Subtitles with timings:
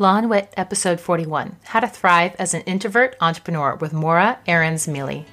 [0.00, 5.24] Law and Wit, Episode 41 How to Thrive as an Introvert Entrepreneur with Morra Aarons-Mele.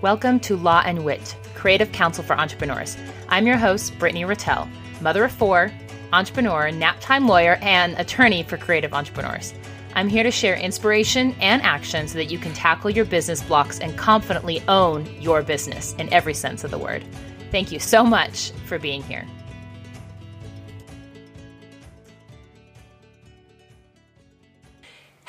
[0.00, 2.96] Welcome to Law and Wit, Creative Counsel for Entrepreneurs.
[3.28, 4.66] I'm your host, Brittany Ratelle,
[5.02, 5.70] mother of four,
[6.14, 9.52] entrepreneur, nap time lawyer, and attorney for creative entrepreneurs.
[9.94, 13.80] I'm here to share inspiration and action so that you can tackle your business blocks
[13.80, 17.04] and confidently own your business in every sense of the word.
[17.50, 19.26] Thank you so much for being here.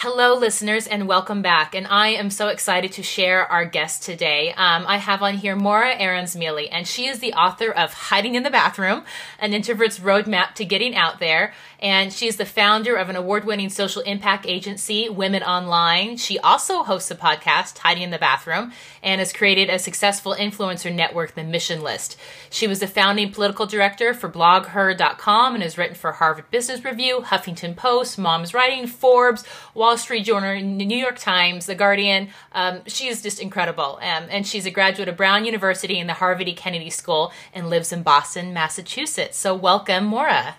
[0.02, 1.74] Hello, listeners, and welcome back.
[1.74, 4.50] And I am so excited to share our guest today.
[4.50, 8.44] Um, I have on here Morra Aarons-Mele, and she is the author of Hiding in
[8.44, 9.06] the Bathroom,
[9.40, 13.70] an introvert's roadmap to getting out there and she's the founder of an award winning
[13.70, 16.18] social impact agency, Women Online.
[16.18, 18.72] She also hosts a podcast, Hiding in the Bathroom,
[19.04, 22.18] and has created a successful influencer network, The Mission List.
[22.50, 27.22] She was the founding political director for blogher.com and has written for Harvard Business Review,
[27.22, 32.30] Huffington Post, MomsRising, Forbes, Wall Street Journal, New York Times, The Guardian.
[32.54, 34.00] Um, she is just incredible.
[34.02, 36.54] Um, and she's a graduate of Brown University and the Harvard E.
[36.54, 39.38] Kennedy School and lives in Boston, Massachusetts.
[39.38, 40.56] So, welcome, Morra.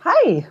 [0.00, 0.46] Hi.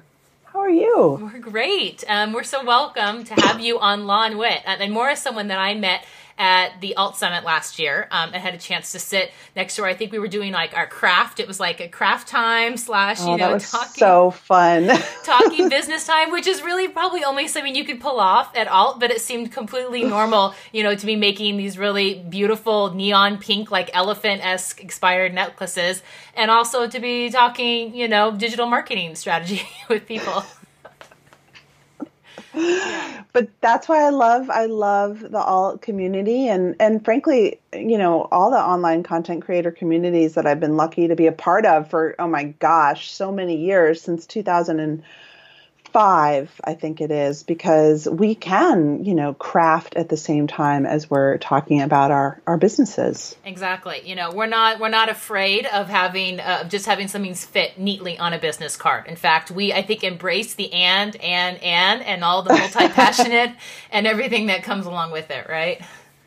[0.54, 1.32] How are you?
[1.34, 2.04] We're great.
[2.10, 4.60] Um, we're so welcome to have you on Lawn Wit.
[4.68, 6.04] Uh, and Morra is someone that I met
[6.42, 8.08] at the Alt Summit last year.
[8.10, 9.88] Um, I had a chance to sit next to her.
[9.88, 11.40] I think we were doing like our craft.
[11.40, 14.90] It was like a craft time slash, oh, you know, talking so fun,
[15.24, 19.00] talking business time, which is really probably only something you could pull off at Alt,
[19.00, 23.70] but it seemed completely normal, you know, to be making these really beautiful neon pink,
[23.70, 26.02] like elephant esque expired necklaces,
[26.34, 30.44] and also to be talking, you know, digital marketing strategy with people
[33.34, 38.28] but that's why I love I love the alt community and and frankly, you know,
[38.32, 41.90] all the online content creator communities that I've been lucky to be a part of
[41.90, 45.04] for oh my gosh, so many years since 2000 and
[45.92, 50.86] five, I think it is, because we can, you know, craft at the same time
[50.86, 53.36] as we're talking about our, our businesses.
[53.46, 54.02] Exactly.
[54.06, 58.18] You know, we're not we're not afraid of having uh, just having something fit neatly
[58.18, 59.08] on a business card.
[59.08, 63.56] In fact, we I think embrace the and and and and all the multi passionate
[63.92, 65.48] and everything that comes along with it.
[65.50, 65.82] Right.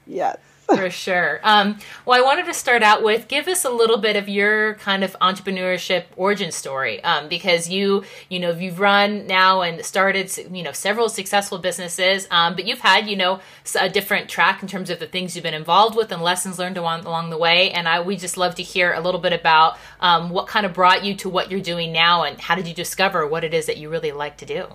[0.07, 0.39] Yes.
[0.75, 1.41] For sure.
[1.43, 4.75] Um, well, I wanted to start out with give us a little bit of your
[4.77, 10.35] kind of entrepreneurship origin story, um, because you, you know, you've run now and started,
[10.51, 13.41] you know, several successful businesses, um, but you've had, you know,
[13.79, 16.79] a different track in terms of the things you've been involved with and lessons learned
[16.79, 17.71] along, along the way.
[17.71, 20.73] And I, we just love to hear a little bit about um, what kind of
[20.73, 23.67] brought you to what you're doing now, and how did you discover what it is
[23.67, 24.69] that you really like to do.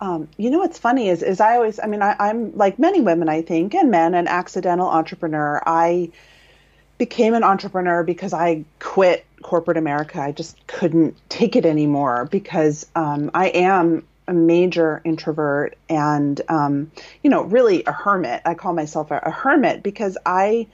[0.00, 3.00] Um, you know what's funny is is I always I mean I, I'm like many
[3.00, 5.62] women I think and men an accidental entrepreneur.
[5.64, 6.10] I
[6.98, 10.20] became an entrepreneur because I quit corporate America.
[10.20, 16.90] I just couldn't take it anymore because um, I am a major introvert and um,
[17.22, 18.42] you know really a hermit.
[18.44, 20.66] I call myself a, a hermit because I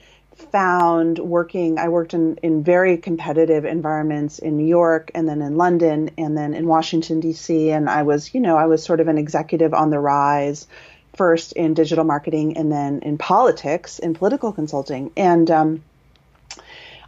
[0.43, 5.57] found working, I worked in, in very competitive environments in New York and then in
[5.57, 7.71] London and then in Washington, D.C.
[7.71, 10.67] And I was, you know, I was sort of an executive on the rise,
[11.15, 15.11] first in digital marketing and then in politics, in political consulting.
[15.15, 15.83] And, um,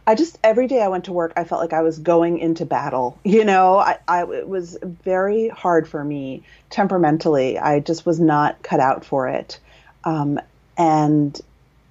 [0.06, 2.66] I just every day I went to work, I felt like I was going into
[2.66, 3.18] battle.
[3.24, 7.58] You know, I, I it was very hard for me temperamentally.
[7.58, 9.58] I just was not cut out for it,
[10.04, 10.38] um,
[10.76, 11.40] and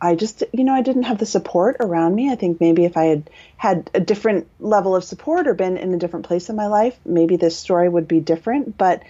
[0.04, 2.30] I just, you know, I didn't have the support around me.
[2.30, 5.94] I think maybe if I had had a different level of support or been in
[5.94, 8.78] a different place in my life, maybe this story would be different.
[8.78, 9.02] But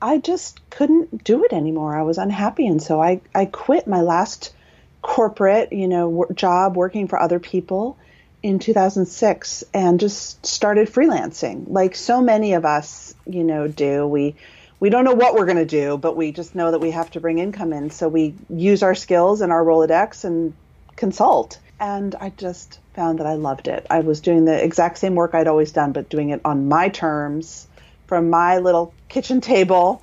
[0.00, 1.96] I just couldn't do it anymore.
[1.96, 2.68] I was unhappy.
[2.68, 4.54] And so I, I quit my last
[5.02, 7.98] corporate, you know, job working for other people
[8.40, 14.06] in 2006 and just started freelancing like so many of us, you know, do.
[14.06, 14.36] We,
[14.80, 17.10] we don't know what we're going to do, but we just know that we have
[17.10, 17.90] to bring income in.
[17.90, 20.54] So we use our skills and our Rolodex and
[20.96, 21.58] consult.
[21.78, 23.86] And I just found that I loved it.
[23.90, 26.88] I was doing the exact same work I'd always done, but doing it on my
[26.88, 27.68] terms
[28.06, 30.02] from my little kitchen table.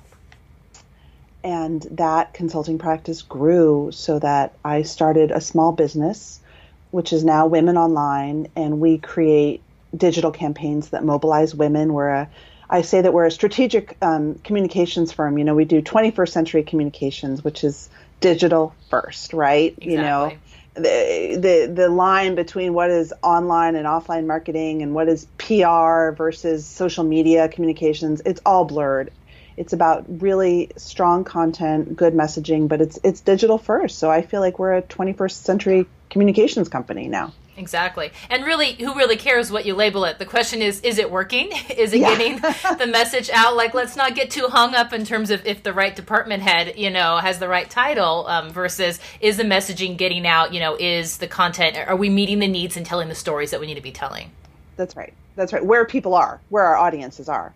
[1.42, 6.40] And that consulting practice grew so that I started a small business,
[6.92, 8.48] which is now Women Online.
[8.54, 9.60] And we create
[9.96, 11.92] digital campaigns that mobilize women.
[11.92, 12.30] We're a
[12.70, 15.38] I say that we're a strategic um, communications firm.
[15.38, 17.88] You know, we do 21st century communications, which is
[18.20, 19.74] digital first, right?
[19.78, 19.92] Exactly.
[19.92, 20.32] You know,
[20.74, 26.10] the, the the line between what is online and offline marketing and what is PR
[26.12, 29.10] versus social media communications, it's all blurred.
[29.56, 33.98] It's about really strong content, good messaging, but it's it's digital first.
[33.98, 37.32] So I feel like we're a 21st century communications company now.
[37.58, 38.12] Exactly.
[38.30, 40.18] And really, who really cares what you label it?
[40.18, 41.50] The question is, is it working?
[41.76, 42.16] Is it Yeah.
[42.16, 42.36] getting
[42.78, 43.56] the message out?
[43.56, 46.78] Like, let's not get too hung up in terms of if the right department head,
[46.78, 50.54] you know, has the right title um, versus is the messaging getting out?
[50.54, 53.60] You know, is the content, are we meeting the needs and telling the stories that
[53.60, 54.30] we need to be telling?
[54.76, 55.12] That's right.
[55.34, 55.64] That's right.
[55.64, 57.52] Where people are, where our audiences are.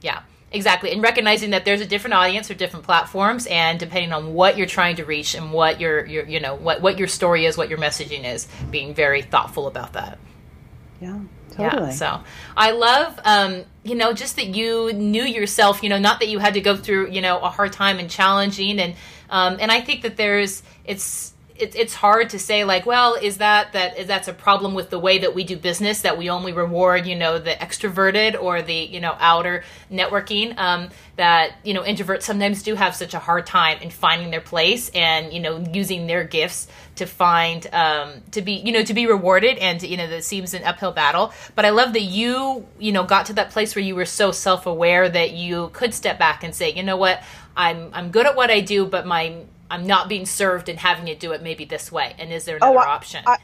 [0.00, 0.22] Yeah,
[0.52, 0.92] exactly.
[0.92, 4.66] And recognizing that there's a different audience or different platforms, and depending on what you're
[4.66, 7.68] trying to reach and what your, your you know, what, what your story is, what
[7.68, 10.18] your messaging is, being very thoughtful about that.
[11.00, 11.20] Yeah,
[11.50, 11.88] totally.
[11.88, 12.20] Yeah, so
[12.56, 15.82] I love, um, you know, just that you knew yourself.
[15.82, 18.08] You know, not that you had to go through, you know, a hard time and
[18.08, 18.94] challenging, and
[19.30, 21.31] um, and I think that there's it's.
[21.62, 24.90] It, it's hard to say like well is that that is that's a problem with
[24.90, 28.62] the way that we do business that we only reward you know the extroverted or
[28.62, 33.20] the you know outer networking um, that you know introverts sometimes do have such a
[33.20, 36.66] hard time in finding their place and you know using their gifts
[36.96, 40.54] to find um, to be you know to be rewarded and you know that seems
[40.54, 41.32] an uphill battle.
[41.54, 44.32] But i love that you you know got to that place where you were so
[44.32, 47.22] self-aware that you could step back and say you know what?
[47.54, 51.06] I'm i'm good at what i do but my i'm not being served and having
[51.06, 53.38] to do it maybe this way and is there oh, another I- option I,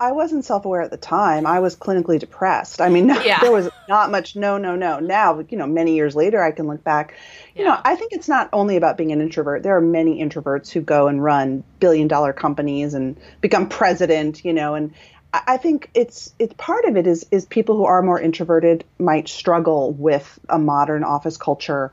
[0.00, 1.46] I wasn't self-aware at the time.
[1.46, 2.80] I was clinically depressed.
[2.80, 3.38] I mean, Yeah.
[3.40, 4.98] there was not much no, no, no.
[4.98, 7.14] Now, you know, many years later, I can look back.
[7.54, 7.68] You Yeah.
[7.70, 9.62] know, I think it's not only about being an introvert.
[9.62, 14.44] There are many introverts who go and run billion-dollar companies and become president.
[14.44, 14.92] You know, and
[15.32, 18.84] I I think it's it's part of it is is people who are more introverted
[18.98, 21.92] might struggle with a modern office culture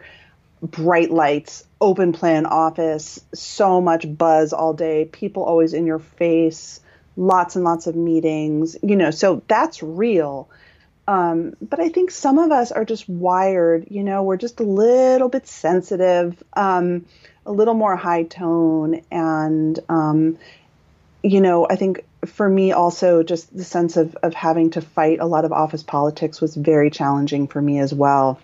[0.62, 6.80] bright lights, open plan office, so much buzz all day, people always in your face,
[7.16, 10.50] lots and lots of meetings, you know, so that's real.
[11.08, 14.64] Um, but I think some of us are just wired, you know, we're just a
[14.64, 17.06] little bit sensitive, um,
[17.46, 19.02] a little more high tone.
[19.10, 20.38] And, um,
[21.24, 25.20] you know, I think for me also just the sense of, of having to fight
[25.20, 28.40] a lot of office politics was very challenging for me as well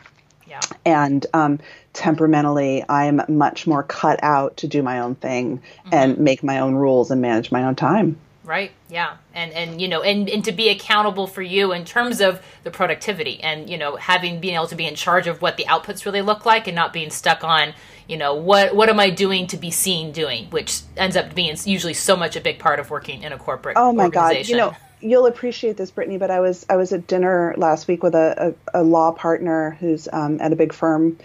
[0.56, 1.60] yeah and um,
[1.94, 5.62] temperamentally i'm much more cut out to do my own thing
[5.92, 8.72] and make my own rules and manage my own time Right.
[8.90, 9.18] Yeah.
[9.34, 12.70] And and you know, and and to be accountable for you in terms of the
[12.70, 16.06] productivity and you know, having being able to be in charge of what the outputs
[16.06, 17.74] really look like and not being stuck on,
[18.08, 21.56] you know, what what am I doing to be seen doing, which ends up being
[21.66, 24.52] usually so much a big part of working in a corporate oh my god organization.
[24.52, 28.02] you know you'll appreciate this brittany but i was i was at dinner last week
[28.04, 31.18] with a, a, a law partner who's um, at a big firm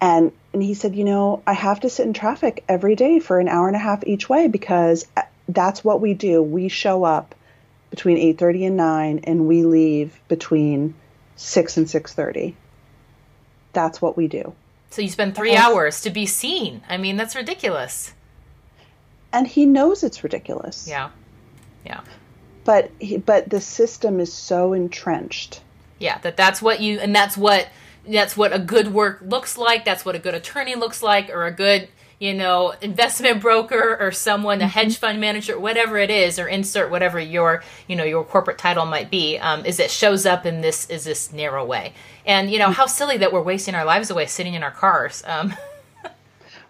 [0.00, 3.38] and and he said you know i have to sit in traffic every day for
[3.38, 7.04] an hour and a half each way because uh, that's what we do we show
[7.04, 7.34] up
[7.90, 10.94] between 8.30 and 9 and we leave between
[11.36, 12.54] 6 and 6.30
[13.72, 14.54] that's what we do
[14.90, 16.80] so you spend 3 hours to be seen.
[16.88, 18.12] I mean, that's ridiculous.
[19.32, 21.10] and he knows it's ridiculous Yeah.
[21.84, 22.02] Yeah.
[22.64, 25.60] But he, but the system is so entrenched
[25.98, 27.68] Yeah, that that's what you and that's what
[28.06, 29.84] that's what a good work looks like.
[29.84, 31.88] That's what a good attorney looks like, or a good
[32.18, 36.90] you know investment broker, or someone a hedge fund manager, whatever it is, or insert
[36.90, 39.38] whatever your you know your corporate title might be.
[39.38, 41.92] Um, is it shows up in this is this narrow way,
[42.26, 45.22] and you know how silly that we're wasting our lives away sitting in our cars.
[45.26, 45.54] Um,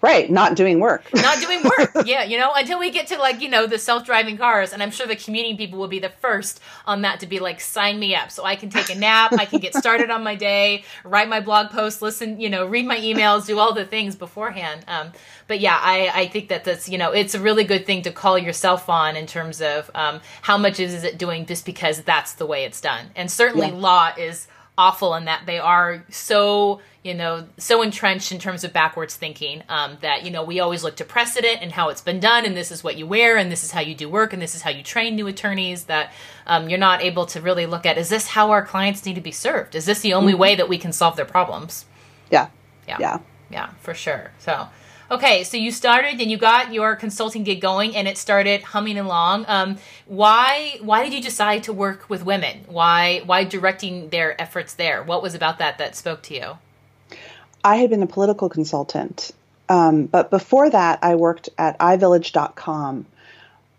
[0.04, 1.90] right not doing work not doing work.
[2.04, 4.90] yeah, you know, until we get to like, you know, the self-driving cars and I'm
[4.90, 8.14] sure the commuting people will be the first on that to be like sign me
[8.14, 11.28] up so I can take a nap, I can get started on my day, write
[11.28, 14.84] my blog post, listen, you know, read my emails, do all the things beforehand.
[14.88, 15.12] Um,
[15.46, 18.10] but yeah, I, I think that that's, you know, it's a really good thing to
[18.12, 22.02] call yourself on in terms of um, how much is, is it doing just because
[22.02, 23.06] that's the way it's done.
[23.16, 23.74] And certainly Yeah.
[23.74, 24.46] law is
[24.76, 29.62] awful in that they are so you know so entrenched in terms of backwards thinking
[29.68, 32.56] um, that you know we always look to precedent and how it's been done and
[32.56, 34.62] this is what you wear and this is how you do work and this is
[34.62, 36.12] how you train new attorneys that
[36.46, 39.20] um, you're not able to really look at is this how our clients need to
[39.20, 39.74] be served?
[39.74, 41.84] Is this the only way that we can solve their problems?
[42.30, 42.48] Yeah.
[42.88, 42.96] Yeah.
[42.98, 43.18] Yeah.
[43.50, 44.32] Yeah for sure.
[44.38, 44.68] So
[45.10, 48.98] okay so you started and you got your consulting gig going and it started humming
[48.98, 49.44] along.
[49.48, 52.64] Um, why why did you decide to work with women?
[52.66, 55.02] Why why directing their efforts there?
[55.02, 56.58] What was about that that spoke to you?
[57.64, 59.30] I had been a political consultant,
[59.68, 63.06] um, but before that, I worked at iVillage.com,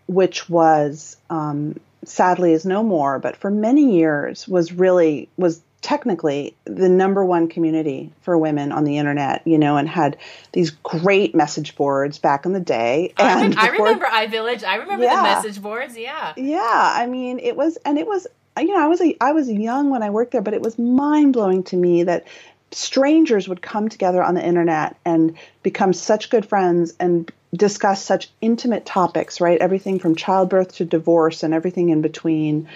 [0.08, 6.56] which was um, sadly is no more, but for many years was really was technically
[6.64, 9.42] the number one community for women on the internet.
[9.46, 10.16] You know, and had
[10.52, 13.12] these great message boards back in the day.
[13.18, 14.64] I, And I before- remember iVillage.
[14.64, 15.96] I remember the message boards.
[15.96, 16.32] Yeah.
[16.36, 16.60] Yeah,
[16.96, 18.26] I mean, it was, and it was,
[18.58, 20.78] you know, I was a, I was young when I worked there, but it was
[20.78, 22.26] mind blowing to me that
[22.72, 28.28] strangers would come together on the internet and become such good friends and discuss such
[28.40, 29.60] intimate topics, right?
[29.60, 32.68] Everything from childbirth to divorce and everything in between.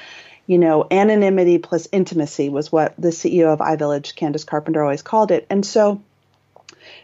[0.51, 5.31] You know, anonymity plus intimacy was what the CEO of iVillage, Candice Carpenter, always called
[5.31, 5.47] it.
[5.49, 6.03] And so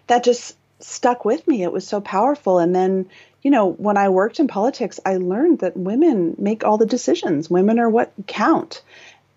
[0.09, 1.63] that just stuck with me.
[1.63, 2.59] It was so powerful.
[2.59, 3.09] And then,
[3.43, 7.49] you know, when I worked in politics, I learned that women make all the decisions.
[7.49, 8.83] Women are what count.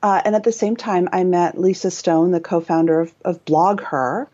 [0.01, 4.25] Uh, and at the same time, I met Lisa Stone, the co-founder of, of BlogHer,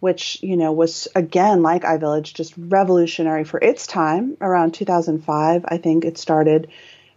[0.00, 4.36] which you know was again like iVillage, just revolutionary for its time.
[4.42, 6.68] Around 2005, I think it started.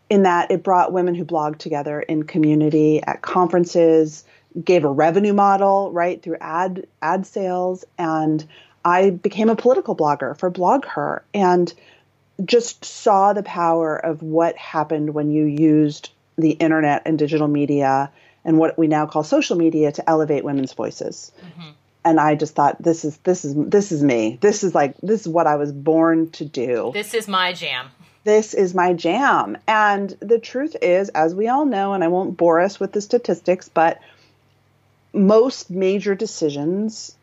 [0.09, 4.23] In that it brought women who blog together in community at conferences,
[4.63, 8.45] gave a revenue model right through ad ad sales, and
[8.83, 11.73] I became a political blogger for BlogHer and
[12.43, 18.11] just saw the power of what happened when you used the internet and digital media
[18.43, 21.31] and what we now call social media to elevate women's voices.
[21.43, 21.69] Mm-hmm.
[22.03, 24.37] And I just thought this is this is this is me.
[24.41, 26.91] This is like this is what I was born to do.
[26.93, 27.87] This is my jam.
[28.25, 29.55] This is my jam.
[29.67, 32.99] And the truth is, as we all know, and I won't bore us with the
[32.99, 34.01] statistics, but
[35.13, 37.15] most major decisions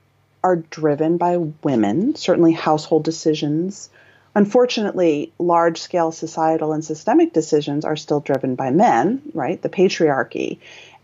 [0.45, 3.91] are driven by women, certainly household decisions.
[4.37, 9.61] Unfortunately, large scale societal and systemic decisions are still driven by men, right?
[9.61, 10.59] The patriarchy.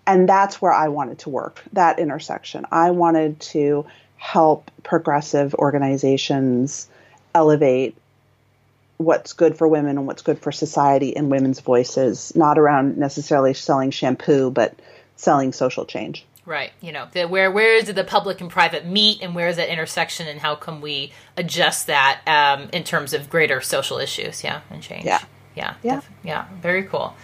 [0.06, 2.66] And that's where I wanted to work, that intersection.
[2.70, 3.84] I wanted to
[4.16, 6.88] help progressive organizations
[7.34, 7.96] elevate
[8.98, 13.54] what's good for women and what's good for society and women's voices, not around necessarily
[13.54, 14.78] selling shampoo, but
[15.16, 16.26] selling social change.
[16.44, 16.72] Right.
[16.80, 19.68] You know, the, where where is the public and private meet, and where is that
[19.68, 24.42] intersection, and how can we adjust that um, in terms of greater social issues?
[24.42, 25.04] Yeah, and change.
[25.04, 25.20] Yeah.
[25.54, 25.74] Yeah.
[25.82, 25.94] Yeah.
[25.96, 26.46] Def- yeah.
[26.62, 27.14] Very cool.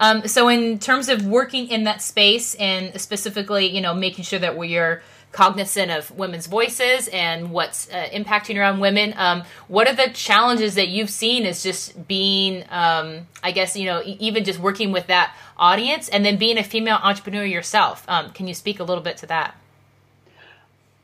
[0.00, 4.40] Um, so, in terms of working in that space, and specifically, you know, making sure
[4.40, 9.14] that we're cognizant of women's voices and what's uh, impacting around women.
[9.16, 13.86] Um, what are the challenges that you've seen as just being, um, I guess, you
[13.86, 18.04] know, even just working with that audience and then being a female entrepreneur yourself?
[18.08, 19.56] Um, can you speak a little bit to that?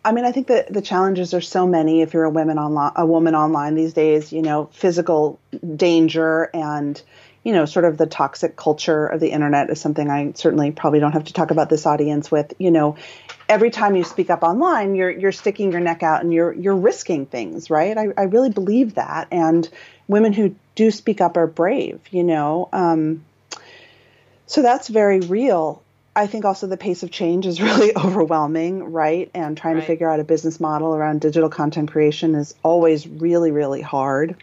[0.05, 2.93] I mean, I think that the challenges are so many if you're a woman online,
[2.97, 4.33] a woman online these days.
[4.33, 5.41] You know, physical
[5.77, 7.03] danger and
[7.45, 11.01] you know, sort of the toxic culture of the internet is something I certainly probably
[11.01, 12.53] don't have to talk about this audience with.
[12.59, 12.97] You know,
[13.49, 16.77] every time you speak up online, you're you're sticking your neck out and you're you're
[16.77, 17.97] risking things, right?
[17.97, 19.69] I, I really believe that, and
[20.07, 22.69] women who do speak up are brave, you know.
[22.73, 23.25] Um,
[24.47, 25.83] so that's very real.
[26.15, 29.31] I think also the pace of change is really overwhelming, right?
[29.35, 29.81] And trying right.
[29.81, 34.37] to figure out a business model around digital content creation is always really, really hard.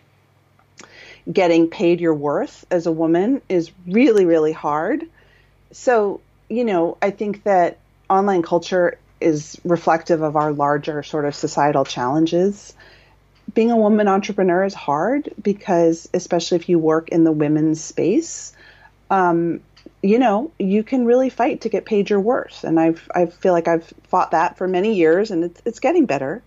[1.31, 5.07] Getting paid your worth as a woman is really, really hard.
[5.71, 11.35] So, you know, I think that online culture is reflective of our larger sort of
[11.35, 12.73] societal challenges.
[13.53, 18.53] Being a woman entrepreneur is hard because, especially if you work in the women's space,
[19.09, 19.61] um,
[20.01, 22.63] you know, you can really fight to get paid your worth.
[22.63, 26.05] And I've, I feel like I've fought that for many years and it's, it's getting
[26.05, 26.41] better,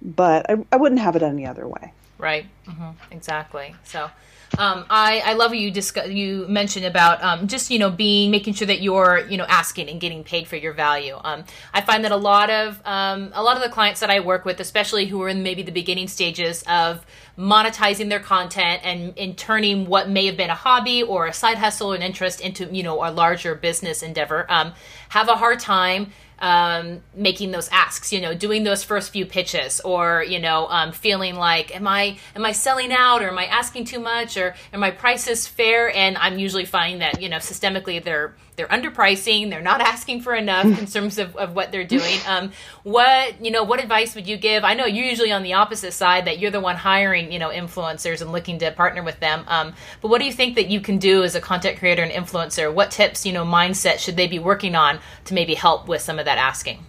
[0.00, 1.92] but I, I wouldn't have it any other way.
[2.18, 2.46] Right.
[2.66, 2.90] Mm-hmm.
[3.10, 3.74] Exactly.
[3.84, 4.10] So,
[4.58, 8.54] um, I, I love you discuss, you mentioned about um, just you know being making
[8.54, 11.18] sure that you're you know asking and getting paid for your value.
[11.22, 14.20] Um, I find that a lot of um, a lot of the clients that I
[14.20, 17.04] work with, especially who are in maybe the beginning stages of
[17.38, 21.56] monetizing their content and in turning what may have been a hobby or a side
[21.56, 24.72] hustle or an interest into you know a larger business endeavor, um,
[25.08, 29.80] have a hard time um, making those asks, you know, doing those first few pitches,
[29.80, 33.46] or you know, um, feeling like, am I am I selling out, or am I
[33.46, 35.94] asking too much, or are my prices fair?
[35.96, 40.34] And I'm usually finding that you know, systemically they're they're underpricing, they're not asking for
[40.34, 42.18] enough in terms of, of what they're doing.
[42.26, 44.64] Um, what you know, what advice would you give?
[44.64, 47.50] I know you're usually on the opposite side that you're the one hiring you know
[47.50, 49.44] influencers and looking to partner with them.
[49.48, 52.12] Um, but what do you think that you can do as a content creator and
[52.12, 52.72] influencer?
[52.72, 56.18] What tips, you know, mindset should they be working on to maybe help with some
[56.18, 56.84] of that asking?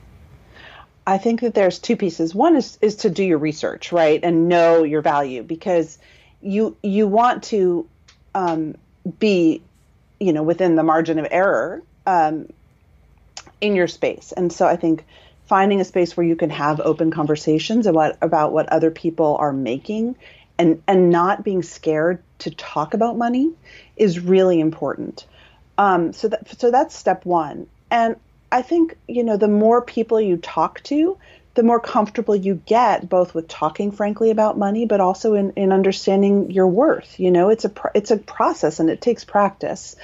[1.06, 2.34] I think that there's two pieces.
[2.34, 5.98] One is is to do your research, right, and know your value because
[6.42, 7.88] you you want to
[8.36, 8.76] um,
[9.20, 9.62] be
[10.20, 12.48] you know within the margin of error um,
[13.62, 14.34] in your space.
[14.36, 15.06] And so i think
[15.46, 19.54] finding a space where you can have open conversations about about what other people are
[19.54, 20.16] making
[20.58, 23.52] and and not being scared to talk about money
[23.96, 25.26] is really important.
[25.78, 27.68] Um, so that so that's step one.
[27.92, 28.16] And
[28.52, 31.18] i think you know the more people you talk to
[31.56, 35.72] the more comfortable you get both with talking frankly about money but also in, in
[35.72, 37.50] understanding your worth you know?
[37.50, 39.96] It's a it's a process and it takes practice.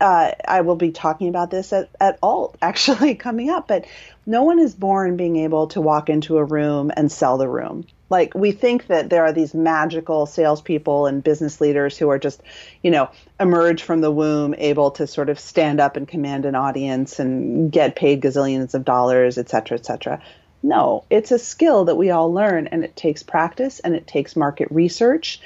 [0.00, 3.86] Uh, I will be talking about this at, at alt actually coming up, but
[4.26, 7.84] no one is born being able to walk into a room and sell the room,
[8.10, 12.40] Like we think that there are these magical salespeople and business leaders who are just,
[12.82, 16.54] you know, emerge from the womb able to sort of stand up and command an
[16.54, 20.20] audience and get paid gazillions of dollars, et cetera, et cetera.
[20.62, 24.36] No, it's a skill that we all learn and it takes practice and it takes
[24.36, 25.40] market research.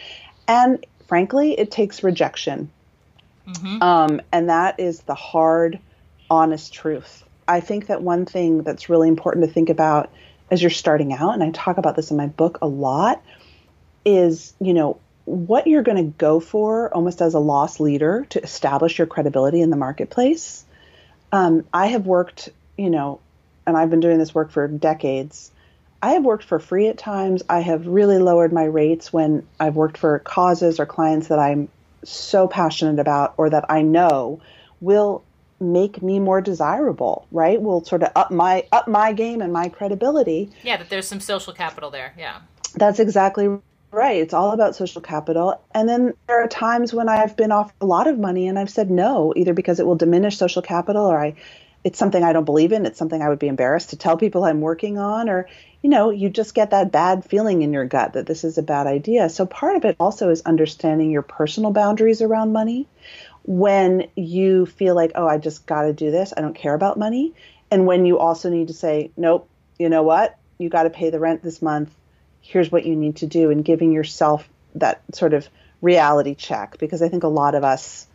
[0.46, 2.70] And frankly, it takes rejection.
[3.48, 3.82] Mm-hmm.
[3.82, 5.78] Um, and that is the hard,
[6.28, 7.24] honest truth.
[7.48, 10.10] I think that one thing that's really important to think about
[10.50, 13.22] as you're starting out, and I talk about this in my book a lot,
[14.04, 18.42] is, you know, what you're going to go for almost as a loss leader to
[18.42, 20.64] establish your credibility in the marketplace.
[21.32, 23.20] Um, I have worked, you know,
[23.66, 25.50] and I've been doing this work for decades.
[26.02, 27.42] I have worked for free at times.
[27.48, 31.68] I have really lowered my rates when I've worked for causes or clients that I'm
[32.04, 34.40] so passionate about or that I know
[34.80, 35.24] will
[35.58, 37.60] make me more desirable, right?
[37.60, 40.50] Will sort of up my up my game and my credibility.
[40.62, 42.14] Yeah, that there's some social capital there.
[42.18, 42.40] Yeah.
[42.74, 43.48] That's exactly
[43.90, 44.16] right.
[44.18, 45.60] It's all about social capital.
[45.74, 48.70] And then there are times when I've been off a lot of money and I've
[48.70, 51.34] said no, either because it will diminish social capital or I
[51.86, 54.42] it's something I don't believe in, it's something I would be embarrassed to tell people
[54.42, 55.48] I'm working on or
[55.82, 58.62] you know, you just get that bad feeling in your gut that this is a
[58.62, 59.28] bad idea.
[59.28, 62.88] So part of it also is understanding your personal boundaries around money
[63.44, 66.98] when you feel like, oh, I just got to do this, I don't care about
[66.98, 67.34] money.
[67.70, 70.36] And when you also need to say, nope, you know what?
[70.58, 71.94] You got to pay the rent this month.
[72.40, 75.48] Here's what you need to do, and giving yourself that sort of
[75.80, 78.08] reality check because I think a lot of us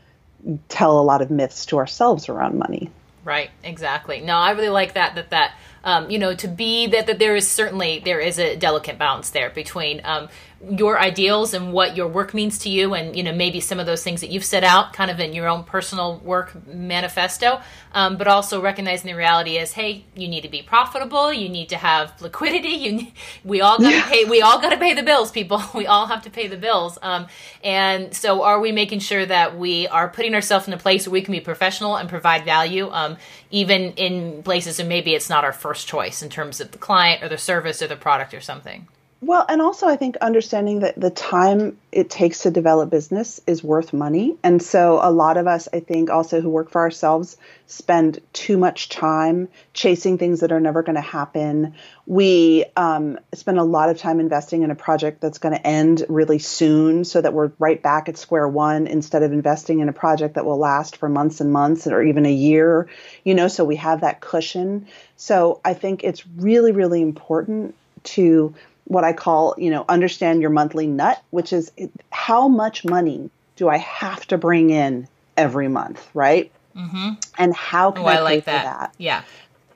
[0.67, 2.91] tell a lot of myths to ourselves around money.
[3.23, 4.21] Right, exactly.
[4.21, 7.35] No, I really like that that that um, you know to be that that there
[7.35, 10.29] is certainly there is a delicate balance there between um,
[10.69, 13.85] your ideals and what your work means to you and you know maybe some of
[13.85, 17.59] those things that you've set out kind of in your own personal work manifesto
[17.93, 21.69] um, but also recognizing the reality is hey you need to be profitable you need
[21.69, 23.07] to have liquidity you
[23.43, 24.09] we all got to yeah.
[24.09, 25.61] pay we all got to pay the bills people.
[25.81, 26.99] We all have to pay the bills.
[27.01, 27.27] Um,
[27.63, 31.13] and so are we making sure that we are putting ourselves in a place where
[31.13, 33.17] we can be professional and provide value um,
[33.49, 37.23] even in places where maybe it's not our first choice in terms of the client
[37.23, 38.87] or the service or the product or something
[39.23, 43.63] well, and also I think understanding that the time it takes to develop business is
[43.63, 44.35] worth money.
[44.41, 48.57] And so a lot of us, I think, also who work for ourselves spend too
[48.57, 51.75] much time chasing things that are never going to happen.
[52.07, 56.03] We um, spend a lot of time investing in a project that's going to end
[56.09, 59.93] really soon so that we're right back at square one instead of investing in a
[59.93, 62.89] project that will last for months and months or even a year,
[63.23, 64.87] you know, so we have that cushion.
[65.15, 68.55] So I think it's really, really important to
[68.91, 71.71] what I call, you know, understand your monthly nut, which is
[72.09, 76.51] how much money do I have to bring in every month, right?
[76.75, 77.11] Mm-hmm.
[77.37, 78.63] And how can oh, I, I like that.
[78.65, 78.95] that?
[78.97, 79.23] Yeah.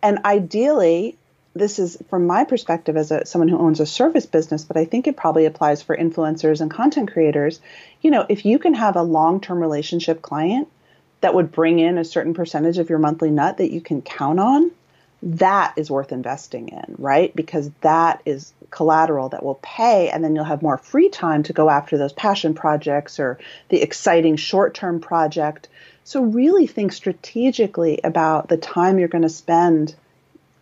[0.03, 1.15] And ideally,
[1.53, 4.83] this is from my perspective as a, someone who owns a service business, but I
[4.83, 7.61] think it probably applies for influencers and content creators.
[8.01, 10.67] You know, if you can have a long term relationship client
[11.21, 14.41] that would bring in a certain percentage of your monthly nut that you can count
[14.41, 14.71] on,
[15.25, 17.35] that is worth investing in, right?
[17.35, 21.53] Because that is collateral that will pay, and then you'll have more free time to
[21.53, 25.67] go after those passion projects or the exciting short term project.
[26.03, 29.95] So, really think strategically about the time you're going to spend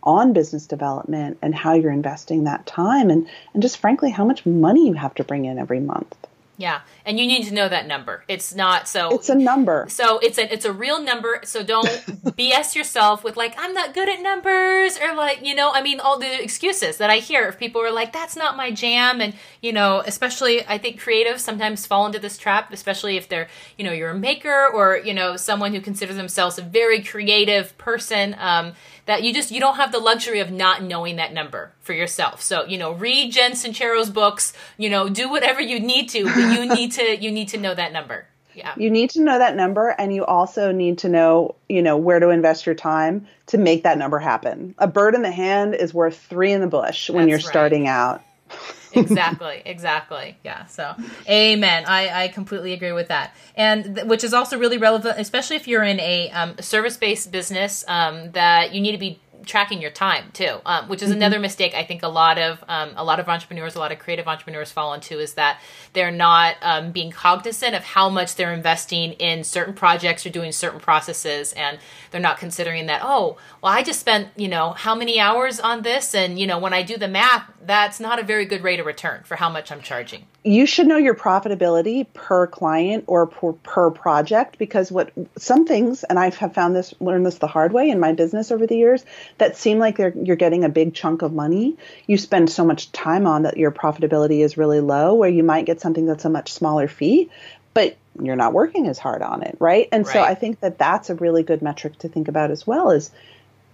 [0.02, 4.46] on business development and how you're investing that time, and, and just frankly, how much
[4.46, 6.16] money you have to bring in every month.
[6.56, 8.22] Yeah, and you need to know that number.
[8.28, 9.10] It's not so.
[9.16, 9.86] It's a number.
[9.88, 11.40] So it's a it's a real number.
[11.44, 11.86] So don't
[12.36, 15.98] BS yourself with like I'm not good at numbers or like you know I mean
[15.98, 19.34] all the excuses that I hear if people are like that's not my jam and
[19.62, 23.84] you know especially I think creatives sometimes fall into this trap especially if they're you
[23.84, 28.36] know you're a maker or you know someone who considers themselves a very creative person.
[28.38, 28.74] Um,
[29.06, 32.42] that you just you don't have the luxury of not knowing that number for yourself.
[32.42, 34.52] So you know, read Jen Sincero's books.
[34.78, 37.74] You know, do whatever you need to, but you need to you need to know
[37.74, 38.26] that number.
[38.54, 38.72] Yeah.
[38.76, 42.20] You need to know that number and you also need to know, you know, where
[42.20, 44.74] to invest your time to make that number happen.
[44.78, 47.46] A bird in the hand is worth 3 in the bush when That's you're right.
[47.46, 48.22] starting out.
[48.92, 50.36] exactly exactly.
[50.44, 50.94] Yeah so
[51.28, 51.84] amen.
[51.86, 53.34] I i completely agree with that.
[53.56, 57.84] And th- which is also really relevant especially if you're in a um, service-based business
[57.88, 61.18] um, that you need to be tracking your time too, um, which is mm-hmm.
[61.18, 63.98] another mistake I think a lot of um, a lot of entrepreneurs, a lot of
[63.98, 65.60] creative entrepreneurs fall into is that
[65.92, 70.52] they're not um, being cognizant of how much they're investing in certain projects or doing
[70.52, 71.78] certain processes, and
[72.10, 75.82] they're not considering that oh well I just spent you know how many hours on
[75.82, 78.80] this, and you know when I do the math, that's not a very good rate
[78.80, 83.26] of return for how much I'm charging you should know your profitability per client or
[83.26, 87.46] per, per project because what some things and i have found this learned this the
[87.46, 89.04] hard way in my business over the years
[89.38, 91.76] that seem like they're you're getting a big chunk of money,
[92.06, 95.66] you spend so much time on that your profitability is really low where you might
[95.66, 97.30] get something that's a much smaller fee,
[97.72, 99.88] but you're not working as hard on it, right?
[99.90, 100.12] And right.
[100.12, 103.10] so I think that that's a really good metric to think about as well is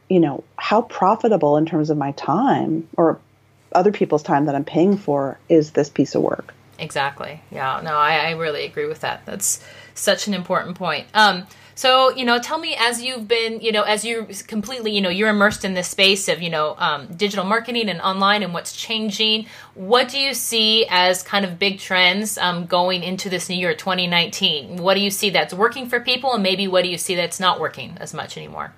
[0.08, 3.20] you know, how profitable in terms of my time or
[3.72, 6.52] other people's time that I'm paying for is this piece of work.
[6.80, 7.42] Exactly.
[7.50, 7.80] Yeah.
[7.84, 9.24] No, I, I really agree with that.
[9.26, 9.62] That's
[9.94, 11.06] such an important point.
[11.14, 15.00] Um, so, you know, tell me as you've been, you know, as you completely, you
[15.00, 18.52] know, you're immersed in this space of, you know, um, digital marketing and online and
[18.52, 19.46] what's changing.
[19.74, 23.74] What do you see as kind of big trends um, going into this new year,
[23.74, 24.76] 2019?
[24.76, 27.40] What do you see that's working for people, and maybe what do you see that's
[27.40, 28.74] not working as much anymore?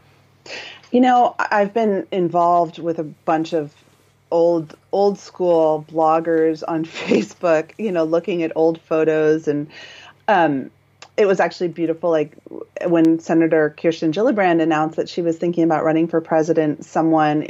[0.92, 3.74] You know, I've been involved with a bunch of
[4.32, 9.68] old old school bloggers on Facebook, you know, looking at old photos and
[10.26, 10.70] um,
[11.16, 12.10] it was actually beautiful.
[12.10, 12.36] Like
[12.86, 17.48] when Senator Kirsten Gillibrand announced that she was thinking about running for president, someone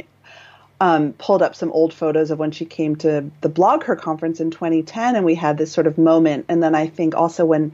[0.81, 4.51] um, pulled up some old photos of when she came to the BlogHer conference in
[4.51, 6.45] 2010, and we had this sort of moment.
[6.49, 7.73] And then I think also when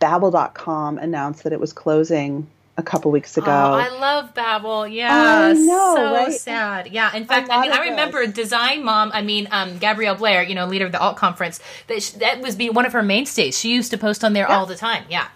[0.00, 3.50] Babble.com announced that it was closing a couple weeks ago.
[3.50, 4.86] Oh, I love Babble.
[4.86, 6.32] Yeah, I know, so right?
[6.32, 6.86] sad.
[6.86, 8.26] Yeah, in fact, I mean, I remember.
[8.28, 9.10] Design Mom.
[9.12, 11.60] I mean, um, Gabrielle Blair, you know, leader of the alt conference.
[11.88, 13.58] That she, that was being one of her mainstays.
[13.58, 14.56] She used to post on there yeah.
[14.56, 15.04] all the time.
[15.10, 15.28] Yeah.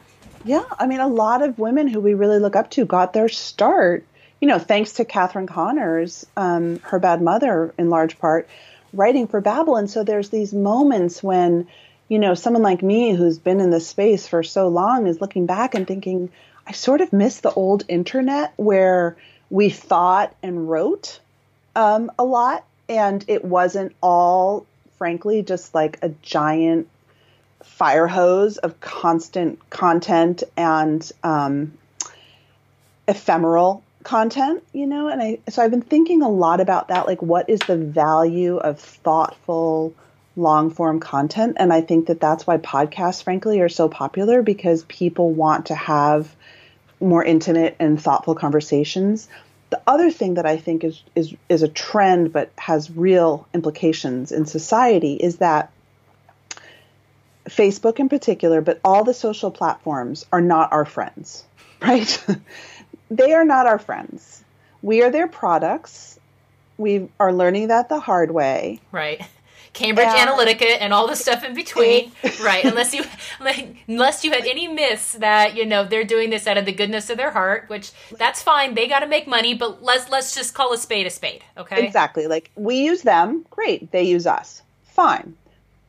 [0.45, 3.29] Yeah, I mean, a lot of women who we really look up to got their
[3.29, 4.05] start,
[4.41, 8.49] you know, thanks to Catherine Connors, um, her bad mother, in large part,
[8.93, 9.77] writing for Babble.
[9.77, 11.69] And so there's these moments when,
[12.09, 15.47] you know, someone like me who's been in this space for so long is looking
[15.47, 16.31] back and thinking,
[16.67, 19.17] I sort of miss the old internet where
[19.51, 21.21] we thought and wrote
[21.75, 26.89] um, a lot, and it wasn't all, frankly, just like a giant
[27.63, 31.77] fire hose of constant content and um,
[33.09, 35.09] ephemeral content, you know.
[35.09, 37.07] And I so I've been thinking a lot about that.
[37.07, 39.95] Like, what is the value of thoughtful?
[40.35, 44.83] long form content and i think that that's why podcasts frankly are so popular because
[44.85, 46.35] people want to have
[47.03, 49.29] more intimate and thoughtful conversations.
[49.71, 54.33] The other thing that I think is is is a trend but has real implications
[54.33, 55.73] in society is that
[57.49, 61.45] Facebook in particular, but all the social platforms are not our friends,
[61.83, 62.27] right?
[63.11, 64.45] they are not our friends.
[64.83, 66.19] We are their products.
[66.77, 68.81] We are learning that the hard way.
[68.91, 69.23] Right.
[69.73, 70.27] Cambridge yeah.
[70.27, 72.65] Analytica and all the stuff in between, right?
[72.65, 73.05] Unless you
[73.41, 76.73] like, unless you had any myths that you know they're doing this out of the
[76.73, 78.75] goodness of their heart, which that's fine.
[78.75, 81.87] They got to make money, but let's let's just call a spade a spade, okay?
[81.87, 82.27] Exactly.
[82.27, 83.91] Like we use them, great.
[83.93, 85.35] They use us, fine.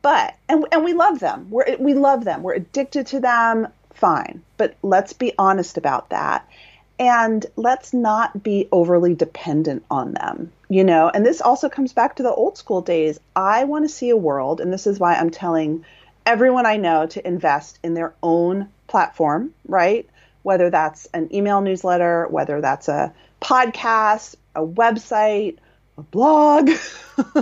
[0.00, 1.48] But and and we love them.
[1.50, 2.42] We're we love them.
[2.42, 4.42] We're addicted to them, fine.
[4.56, 6.48] But let's be honest about that
[6.98, 11.08] and let's not be overly dependent on them you know?
[11.08, 13.20] And this also comes back to the old school days.
[13.36, 15.84] I want to see a world and this is why i'm telling
[16.26, 20.08] everyone i know to invest in their own platform right?
[20.42, 25.58] Whether that's an email newsletter whether that's a podcast a website
[25.96, 26.70] a blog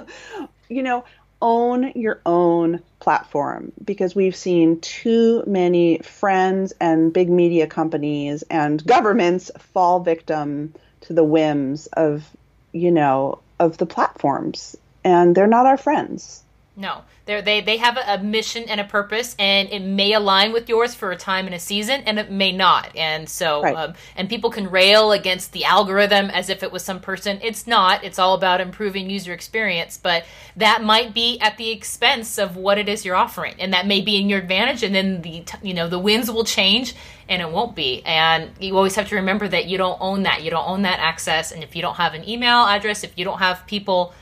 [0.68, 1.04] you know
[1.40, 8.86] own your own platform because we've seen too many friends and big media companies and
[8.86, 12.24] governments fall victim to the whims of,
[12.72, 14.76] you know, of the platforms.
[15.02, 16.44] And they're not our friends.
[16.74, 20.54] No, they they they have a, a, mission and a purpose, and it may align
[20.54, 22.96] with yours for a time in a season, and it may not.
[22.96, 23.76] And so, right.
[23.76, 27.38] um, and people can rail against the algorithm as if it was some person.
[27.42, 28.04] It's not.
[28.04, 30.24] It's all about improving user experience, but
[30.56, 34.00] that might be at the expense of what it is you're offering, and that may
[34.00, 34.82] be in your advantage.
[34.82, 36.94] And then the you know the winds will change,
[37.28, 38.02] and it won't be.
[38.06, 40.42] And you always have to remember that you don't own that.
[40.42, 43.26] You don't own that access, and if you don't have an email address, if you
[43.26, 44.14] don't have people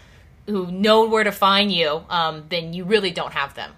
[0.46, 3.72] who know where to find you, um, then you really don't have them.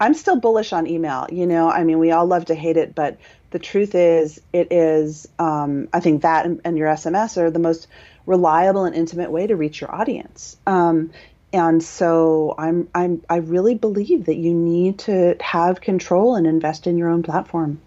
[0.00, 1.26] I'm still bullish on email.
[1.30, 3.18] You know, I mean, we all love to hate it, but
[3.50, 5.28] the truth is, it is.
[5.38, 7.86] Um, I think that and, and, your SMS are the most
[8.26, 10.56] reliable and intimate way to reach your audience.
[10.66, 11.12] Um,
[11.52, 16.88] and so I'm, I'm, I really believe that you need to have control and invest
[16.88, 17.80] in your own platform.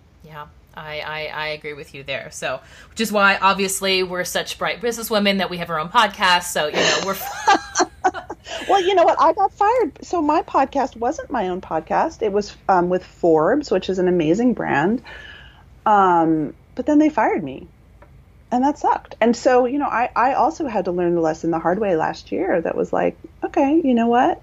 [0.78, 2.30] I, I, I, agree with you there.
[2.32, 2.60] So,
[2.92, 6.44] which is why obviously we're such bright businesswomen that we have our own podcast.
[6.44, 7.18] So, you know, we're.
[8.70, 9.20] well, you know what?
[9.20, 10.06] I got fired.
[10.06, 12.22] So, my podcast wasn't my own podcast.
[12.22, 15.02] It was um, with Forbes, which is an amazing brand.
[15.86, 17.68] Um, but then they fired me.
[18.52, 19.16] And that sucked.
[19.20, 21.98] And so, you know, I, I also had to learn the lesson the hard way
[21.98, 24.42] last year that was like, okay, you know what?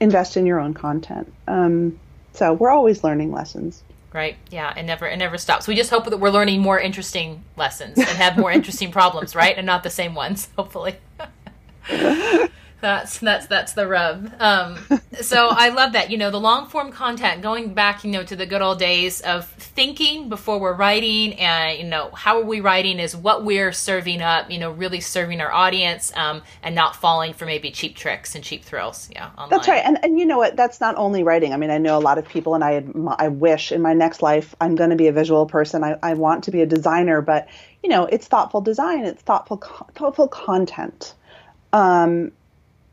[0.00, 1.32] Invest in your own content.
[1.46, 1.98] Um,
[2.32, 3.82] so, we're always learning lessons.
[4.14, 4.36] Right.
[4.50, 4.72] Yeah.
[4.78, 5.66] It never it never stops.
[5.66, 9.56] We just hope that we're learning more interesting lessons and have more interesting problems, right?
[9.58, 10.96] And not the same ones, hopefully.
[12.80, 14.30] That's that's that's the rub.
[14.38, 14.78] Um,
[15.20, 16.10] so I love that.
[16.10, 19.20] You know, the long form content, going back, you know, to the good old days
[19.22, 23.72] of thinking before we're writing, and you know, how are we writing is what we're
[23.72, 24.50] serving up.
[24.50, 28.44] You know, really serving our audience, um, and not falling for maybe cheap tricks and
[28.44, 29.08] cheap thrills.
[29.12, 29.50] Yeah, online.
[29.50, 29.82] that's right.
[29.84, 30.56] And and you know what?
[30.56, 31.54] That's not only writing.
[31.54, 32.84] I mean, I know a lot of people, and I
[33.18, 35.82] I wish in my next life I'm going to be a visual person.
[35.82, 37.48] I I want to be a designer, but
[37.82, 39.04] you know, it's thoughtful design.
[39.04, 39.62] It's thoughtful
[39.94, 41.14] thoughtful content.
[41.72, 42.32] Um,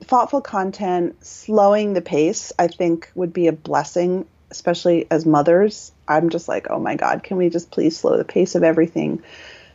[0.04, 5.92] thoughtful content, slowing the pace, I think would be a blessing, especially as mothers.
[6.08, 9.24] I'm just like, oh my God, can we just please slow the pace of everything?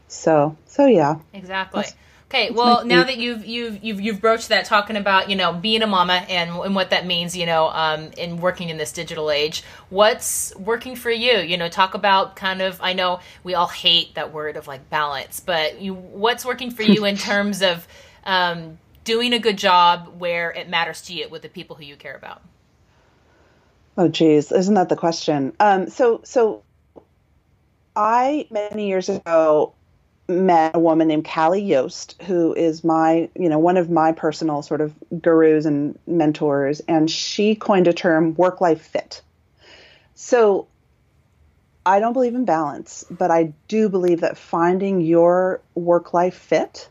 [0.08, 1.16] So, so yeah.
[1.32, 1.82] Exactly.
[1.82, 1.94] That's,
[2.28, 5.82] okay, well, now that you've you've you've you've broached that, talking about you know being
[5.82, 9.30] a mama and and what that means, you know, um, in working in this digital
[9.30, 11.38] age, what's working for you?
[11.38, 12.78] You know, talk about kind of.
[12.80, 16.82] I know we all hate that word of like balance, but you, what's working for
[16.82, 17.86] you in terms of
[18.24, 21.96] um, doing a good job where it matters to you with the people who you
[21.96, 22.42] care about?
[23.96, 25.54] Oh, geez, isn't that the question?
[25.58, 26.62] Um, so, so
[27.94, 29.72] I many years ago
[30.28, 34.60] met a woman named Cali Yost, who is my, you know, one of my personal
[34.60, 34.92] sort of
[35.22, 39.22] gurus and mentors, and she coined a term work life fit.
[40.14, 40.66] So
[41.86, 46.88] I don't believe in balance, but I do believe that finding your work life fit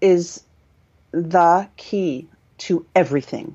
[0.00, 0.44] is
[1.14, 3.54] the key to everything.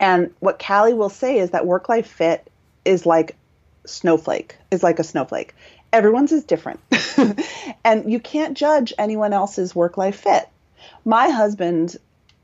[0.00, 2.50] And what Cali will say is that work life fit
[2.84, 3.36] is like
[3.84, 5.54] snowflake, is like a snowflake.
[5.92, 6.80] Everyone's is different.
[7.84, 10.48] and you can't judge anyone else's work life fit.
[11.04, 11.96] My husband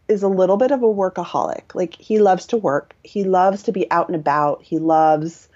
[0.09, 1.75] is a little bit of a workaholic.
[1.75, 5.49] Like he loves to work, he loves to be out and about, he loves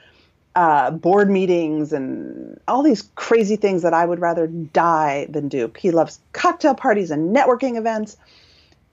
[0.54, 5.72] uh, board meetings and all these crazy things that I would rather die than do.
[5.76, 8.16] He loves cocktail parties and networking events.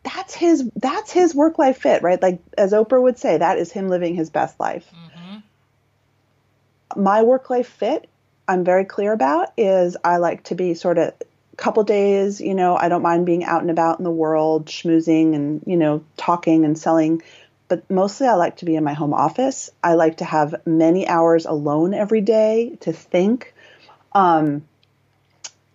[0.03, 2.21] That's his that's his work life fit, right?
[2.21, 4.87] Like as Oprah would say, that is him living his best life.
[4.93, 7.03] Mm-hmm.
[7.03, 8.07] My work life fit,
[8.47, 11.13] I'm very clear about, is I like to be sort of
[11.55, 15.35] couple days, you know, I don't mind being out and about in the world, schmoozing
[15.35, 17.21] and, you know, talking and selling
[17.67, 19.71] but mostly I like to be in my home office.
[19.83, 23.53] I like to have many hours alone every day to think.
[24.13, 24.65] Um,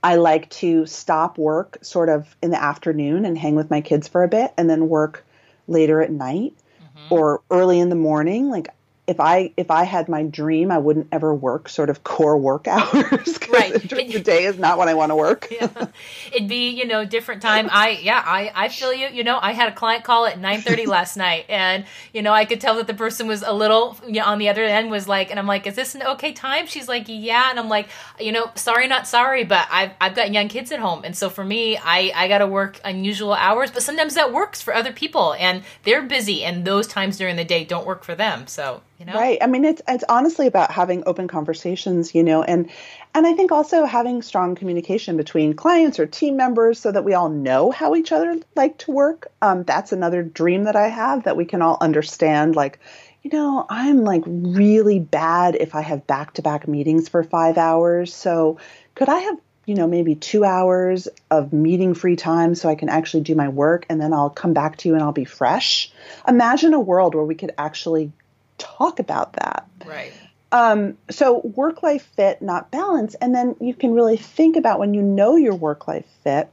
[0.02, 4.08] I like to stop work sort of in the afternoon and hang with my kids
[4.08, 5.24] for a bit and then work
[5.68, 7.14] later at night mm-hmm.
[7.14, 8.48] or early in the morning.
[8.48, 8.68] Like
[9.06, 12.68] if I if I had my dream, I wouldn't ever work sort of core work
[12.68, 13.38] hours.
[13.48, 15.48] right, during the day is not when I want to work.
[15.50, 15.86] yeah.
[16.32, 17.68] It'd be you know different time.
[17.72, 19.08] I yeah I I feel you.
[19.08, 22.32] You know I had a client call at nine thirty last night, and you know
[22.32, 24.90] I could tell that the person was a little you know, on the other end
[24.90, 26.66] was like, and I'm like, is this an okay time?
[26.66, 27.88] She's like, yeah, and I'm like,
[28.20, 31.28] you know, sorry not sorry, but I've I've got young kids at home, and so
[31.28, 34.92] for me, I I got to work unusual hours, but sometimes that works for other
[34.92, 38.46] people, and they're busy, and those times during the day don't work for them.
[38.46, 39.14] So you know?
[39.14, 39.38] Right.
[39.40, 42.70] I mean, it's it's honestly about having open conversations, you know, and
[43.14, 47.14] and I think also having strong communication between clients or team members so that we
[47.14, 49.32] all know how each other like to work.
[49.40, 52.54] Um, that's another dream that I have that we can all understand.
[52.54, 52.78] Like,
[53.22, 57.56] you know, I'm like really bad if I have back to back meetings for five
[57.56, 58.14] hours.
[58.14, 58.58] So
[58.94, 62.88] could I have you know, maybe two hours of meeting free time so I can
[62.88, 65.92] actually do my work and then I'll come back to you and I'll be fresh.
[66.26, 68.10] Imagine a world where we could actually
[68.60, 69.68] talk about that.
[69.84, 70.12] Right.
[70.52, 73.14] Um, so work life fit, not balance.
[73.14, 76.48] And then you can really think about when you know your work life fit,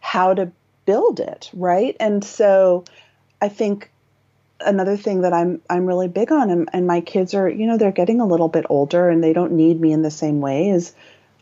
[0.00, 0.52] how to
[0.84, 1.96] build it, right?
[2.00, 2.84] And so
[3.40, 3.90] I think
[4.60, 7.78] another thing that I'm I'm really big on and, and my kids are, you know,
[7.78, 10.68] they're getting a little bit older and they don't need me in the same way
[10.68, 10.94] is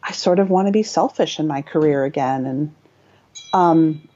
[0.02, 2.74] I sort of want to be selfish in my career again and
[3.52, 4.08] um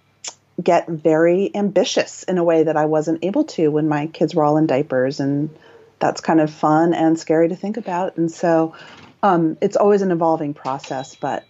[0.62, 4.44] get very ambitious in a way that I wasn't able to when my kids were
[4.44, 5.20] all in diapers.
[5.20, 5.50] And
[5.98, 8.16] that's kind of fun and scary to think about.
[8.16, 8.74] And so
[9.22, 11.44] um, it's always an evolving process, but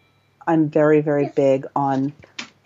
[0.46, 2.12] I'm very, very big on.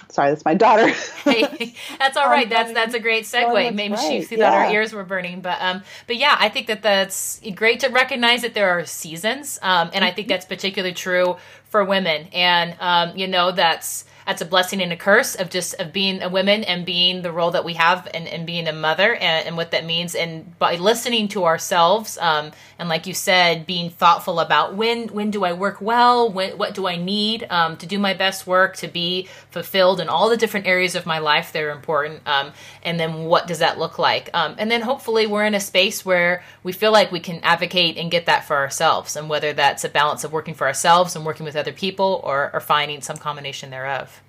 [0.09, 0.88] Sorry, that's my daughter.
[1.24, 2.48] hey, that's all right.
[2.48, 3.74] That's that's a great segue.
[3.74, 4.00] Maybe right.
[4.00, 4.66] she thought yeah.
[4.66, 8.42] our ears were burning, but um, but yeah, I think that that's great to recognize
[8.42, 10.33] that there are seasons, um, and I think mm-hmm.
[10.33, 11.37] that's particularly true
[11.68, 15.75] for women, and um, you know that's that's a blessing and a curse of just
[15.81, 18.73] of being a woman and being the role that we have and, and being a
[18.73, 20.14] mother and, and what that means.
[20.14, 25.33] And by listening to ourselves um, and like you said being thoughtful about when when
[25.33, 26.31] do i work well?
[26.31, 30.09] When, what do i need um, to do my best work to be fulfilled in
[30.09, 32.53] all the different areas of my life that are important um,
[32.85, 34.31] and then what does that look like?
[34.33, 37.99] Um, and then hopefully we're in a space where we feel like we can advocate
[37.99, 41.27] and get that for ourselves and whether that's a balance of working for ourselves and
[41.27, 44.20] working with other people or, or finding some combination thereof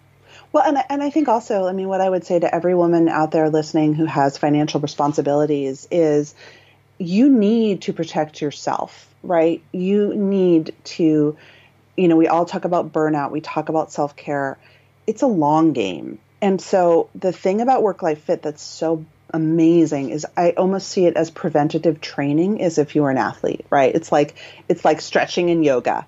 [0.52, 3.08] well, and and I think also, I mean, what I would say to every woman
[3.08, 6.36] out there listening who has financial responsibilities is,
[6.98, 9.62] you need to protect yourself, right?
[9.72, 11.38] You need to,
[11.96, 14.58] you know, we all talk about burnout, we talk about self care.
[15.08, 20.10] It's a long game, and so the thing about work life fit that's so amazing
[20.10, 23.94] is I almost see it as preventative training as if you were an athlete, right?
[23.96, 24.36] It's like
[24.68, 26.06] it's like stretching in yoga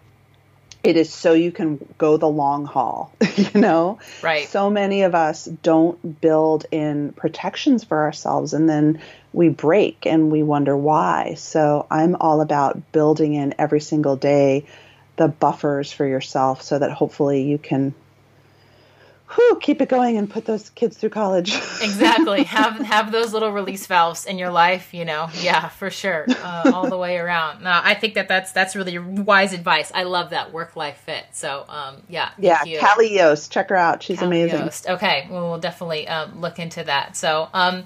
[0.84, 4.00] it is so you can go the long haul, you know?
[4.22, 4.48] Right.
[4.48, 10.32] So many of us don't build in protections for ourselves and then we break and
[10.32, 11.36] we wonder why.
[11.36, 14.66] So I'm all about building in every single day
[15.16, 17.94] the buffers for yourself so that hopefully you can
[19.36, 21.54] whew, keep it going and put those kids through college.
[21.82, 22.44] exactly.
[22.44, 24.94] Have have those little release valves in your life.
[24.94, 27.64] You know, yeah, for sure, uh, all the way around.
[27.64, 29.92] No, I think that that's that's really wise advice.
[29.94, 31.26] I love that work life fit.
[31.32, 32.64] So, um, yeah, yeah.
[32.64, 32.80] You.
[32.80, 34.04] Cali Yost, check her out.
[34.04, 34.60] She's Cali amazing.
[34.62, 34.90] Yost.
[34.90, 37.16] Okay, well, we'll definitely um, look into that.
[37.18, 37.84] So, um,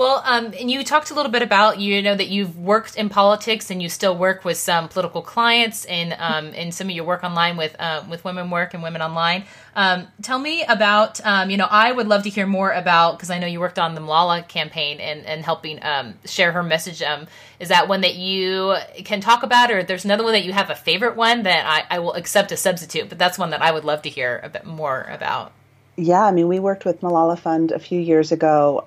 [0.00, 3.10] well, um, and you talked a little bit about you know that you've worked in
[3.10, 7.04] politics and you still work with some political clients and um, in some of your
[7.04, 9.44] work online with uh, with Women Work and Women Online.
[9.76, 13.28] Um, tell me about um, you know I would love to hear more about because
[13.28, 17.02] I know you worked on the Malala campaign and and helping um, share her message.
[17.02, 17.26] Um,
[17.58, 20.70] is that one that you can talk about, or there's another one that you have
[20.70, 23.70] a favorite one that I, I will accept a substitute, but that's one that I
[23.70, 25.52] would love to hear a bit more about.
[25.96, 28.82] Yeah, I mean, we worked with Malala Fund a few years ago.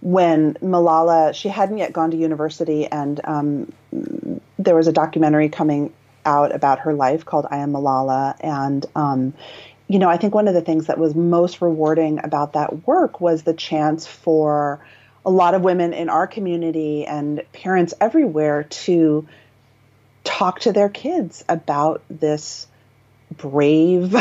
[0.00, 3.72] When Malala, she hadn't yet gone to university, and um,
[4.58, 5.92] there was a documentary coming
[6.24, 8.36] out about her life called I Am Malala.
[8.40, 9.34] And, um,
[9.88, 13.20] you know, I think one of the things that was most rewarding about that work
[13.20, 14.84] was the chance for
[15.24, 19.26] a lot of women in our community and parents everywhere to
[20.24, 22.66] talk to their kids about this
[23.36, 24.14] brave,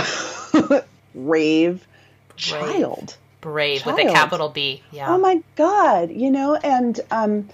[1.14, 1.88] brave
[2.36, 3.98] child brave child.
[3.98, 4.82] with a capital B.
[4.92, 5.14] Yeah.
[5.14, 6.12] Oh my God.
[6.12, 7.50] You know, and um,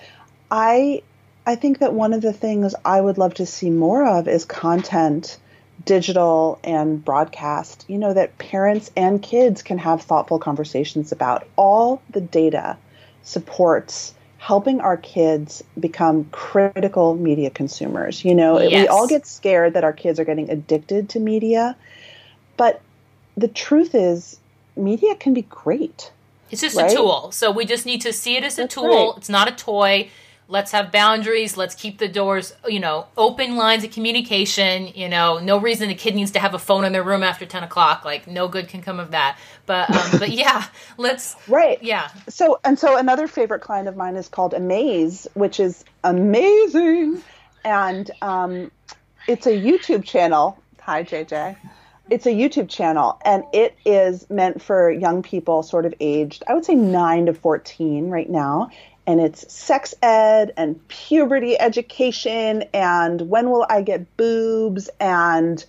[0.50, 1.04] I
[1.46, 4.46] I think that one of the things I would love to see more of is
[4.46, 5.38] content,
[5.84, 11.48] digital and broadcast, you know, that parents and kids can have thoughtful conversations about.
[11.56, 12.78] All the data
[13.24, 18.24] supports helping our kids become critical media consumers.
[18.26, 18.84] You know, yes.
[18.84, 21.76] we all get scared that our kids are getting addicted to media,
[22.58, 22.82] but
[23.36, 24.39] the truth is
[24.76, 26.12] media can be great.
[26.52, 26.92] It's just right?
[26.92, 27.32] a tool.
[27.32, 29.10] So we just need to see it as a That's tool.
[29.10, 29.18] Right.
[29.18, 30.10] It's not a toy.
[30.48, 31.58] Let's have boundaries.
[31.58, 34.88] Let's keep the doors, you know, open lines of communication.
[34.94, 37.46] You know, no reason a kid needs to have a phone in their room after
[37.46, 38.06] ten o'clock.
[38.06, 39.40] Like, no good can come of that.
[39.66, 40.66] But, um, but yeah,
[40.98, 41.82] let's right.
[41.82, 42.10] Yeah.
[42.28, 47.24] So and so another favorite client of mine is called Amaze, which is amazing,
[47.64, 48.70] and um,
[49.28, 50.60] it's a YouTube channel.
[50.82, 51.56] Hi, JJ
[52.10, 56.54] it's a YouTube channel and it is meant for young people sort of aged, I
[56.54, 58.70] would say 9 to 14 right now.
[59.06, 65.63] And it's sex ed and puberty education and when will I get boobs and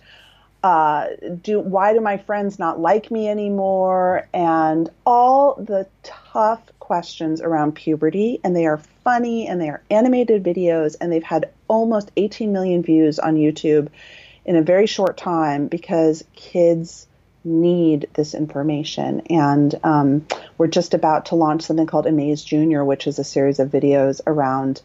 [0.63, 1.07] uh,
[1.41, 7.75] do why do my friends not like me anymore and all the tough questions around
[7.75, 12.51] puberty and they are funny and they are animated videos and they've had almost 18
[12.51, 13.89] million views on YouTube
[14.45, 17.07] in a very short time because kids
[17.43, 19.21] need this information.
[19.29, 20.27] And um,
[20.57, 24.21] we're just about to launch something called Amaze Junior, which is a series of videos
[24.25, 24.81] around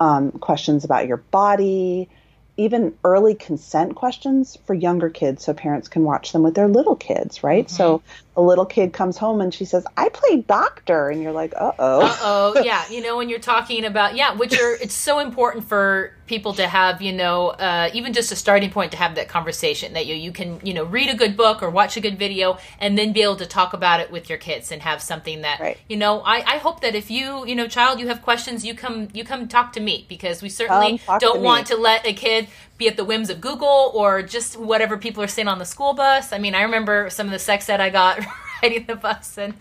[0.00, 2.08] um, questions about your body,
[2.56, 6.96] even early consent questions for younger kids so parents can watch them with their little
[6.96, 7.66] kids, right?
[7.66, 7.76] Mm-hmm.
[7.76, 8.02] So
[8.36, 11.08] a little kid comes home and she says, I play doctor.
[11.08, 12.00] And you're like, uh oh.
[12.02, 12.54] Uh oh.
[12.64, 12.82] Yeah.
[12.88, 16.66] You know, when you're talking about, yeah, which are, it's so important for people to
[16.66, 20.14] have, you know, uh, even just a starting point to have that conversation that you,
[20.14, 23.12] you can, you know, read a good book or watch a good video and then
[23.12, 25.78] be able to talk about it with your kids and have something that, right.
[25.88, 28.74] you know, I, I hope that if you, you know, child, you have questions, you
[28.74, 32.12] come, you come talk to me because we certainly don't to want to let a
[32.12, 35.64] kid be at the whims of Google or just whatever people are saying on the
[35.64, 36.32] school bus.
[36.32, 38.20] I mean, I remember some of the sex ed I got
[38.62, 39.54] riding the bus and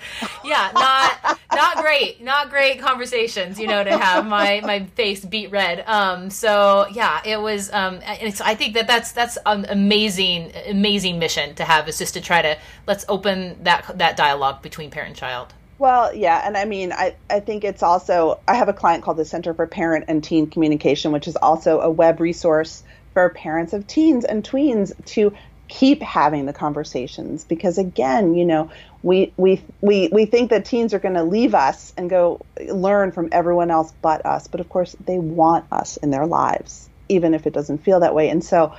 [0.46, 5.52] yeah not not great not great conversations you know to have my my face beat
[5.52, 10.52] red um so yeah it was um it's i think that that's that's an amazing
[10.68, 12.58] amazing mission to have is just to try to
[12.88, 17.16] let's open that that dialogue between parent and child well, yeah, and I mean, I,
[17.30, 20.48] I think it's also I have a client called the Center for Parent and Teen
[20.48, 22.84] Communication, which is also a web resource
[23.14, 25.34] for parents of teens and tweens to
[25.68, 28.70] keep having the conversations because again, you know,
[29.02, 33.12] we we we we think that teens are going to leave us and go learn
[33.12, 37.34] from everyone else but us, but of course they want us in their lives even
[37.34, 38.30] if it doesn't feel that way.
[38.30, 38.74] And so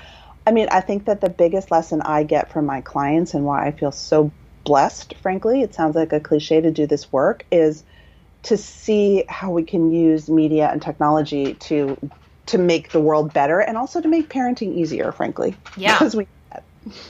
[0.47, 3.67] I mean, I think that the biggest lesson I get from my clients and why
[3.67, 4.31] I feel so
[4.65, 7.83] blessed, frankly, it sounds like a cliche to do this work, is
[8.43, 11.97] to see how we can use media and technology to
[12.47, 15.57] to make the world better and also to make parenting easier, frankly.
[15.77, 15.95] Yeah.
[15.99, 16.27] Because we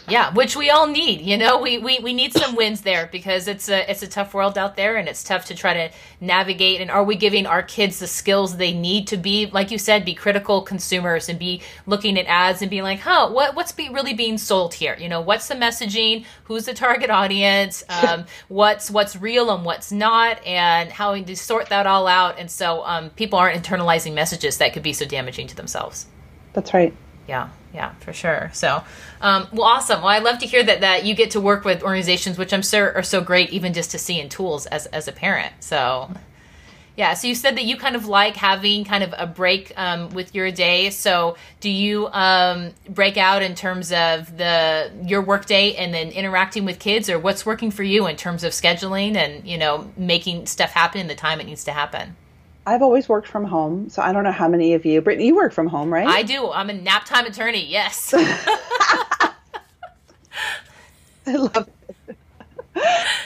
[0.09, 1.21] yeah, which we all need.
[1.21, 4.33] You know, we, we, we need some wins there because it's a it's a tough
[4.33, 6.81] world out there, and it's tough to try to navigate.
[6.81, 10.05] And are we giving our kids the skills they need to be, like you said,
[10.05, 13.89] be critical consumers and be looking at ads and being like, huh, what what's be
[13.89, 14.97] really being sold here?
[14.99, 16.25] You know, what's the messaging?
[16.45, 17.83] Who's the target audience?
[18.05, 22.39] Um, what's what's real and what's not, and how we to sort that all out.
[22.39, 26.07] And so um, people aren't internalizing messages that could be so damaging to themselves.
[26.53, 26.93] That's right.
[27.29, 28.51] Yeah, yeah, for sure.
[28.53, 28.85] So,
[29.21, 30.01] um, well, awesome.
[30.01, 32.63] Well, I love to hear that that you get to work with organizations, which I'm
[32.63, 35.53] sure are so great, even just to see in tools as as a parent.
[35.59, 36.09] So,
[36.97, 37.15] yeah.
[37.15, 40.37] So you said that you kind of like having kind of a break um, with
[40.37, 40.91] your day.
[40.91, 46.11] So do you um, break out in terms of the your work day and then
[46.11, 49.91] interacting with kids, or what's working for you in terms of scheduling and you know
[49.97, 52.15] making stuff happen in the time it needs to happen?
[52.67, 55.37] I've always worked from home, so I don't know how many of you, Brittany, you
[55.37, 56.09] work from home, right?
[56.09, 56.51] I do.
[56.51, 57.67] I'm a nap time attorney.
[57.67, 58.15] Yes.
[58.15, 59.33] I
[61.27, 61.69] love
[62.07, 62.17] it.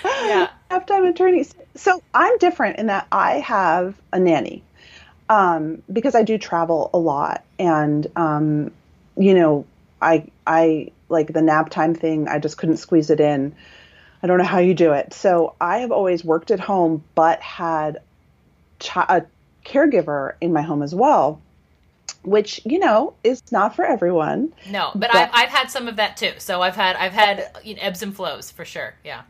[0.05, 0.51] yeah.
[0.71, 1.55] Nap time attorneys.
[1.77, 4.63] So I'm different in that I have a nanny
[5.29, 8.73] um, because I do travel a lot, and um,
[9.17, 9.67] you know,
[10.03, 12.29] I I like the nap time thing.
[12.29, 13.55] I just couldn't squeeze it in.
[14.23, 15.15] I don't know how you do it.
[15.15, 17.99] So I have always worked at home, but had
[18.97, 19.25] a
[19.65, 21.41] caregiver in my home as well,
[22.23, 24.53] which you know is not for everyone.
[24.71, 26.33] No, but, but I've, I've had some of that too.
[26.39, 28.95] So I've had I've had you know, ebbs and flows for sure.
[29.05, 29.23] Yeah.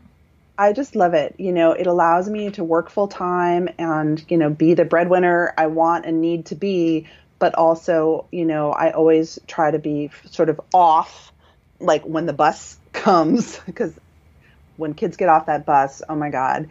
[0.57, 1.35] I just love it.
[1.37, 5.53] You know, it allows me to work full time and you know be the breadwinner
[5.57, 7.07] I want and need to be,
[7.39, 11.31] but also you know I always try to be sort of off,
[11.79, 13.93] like when the bus comes because
[14.75, 16.69] when kids get off that bus, oh my god,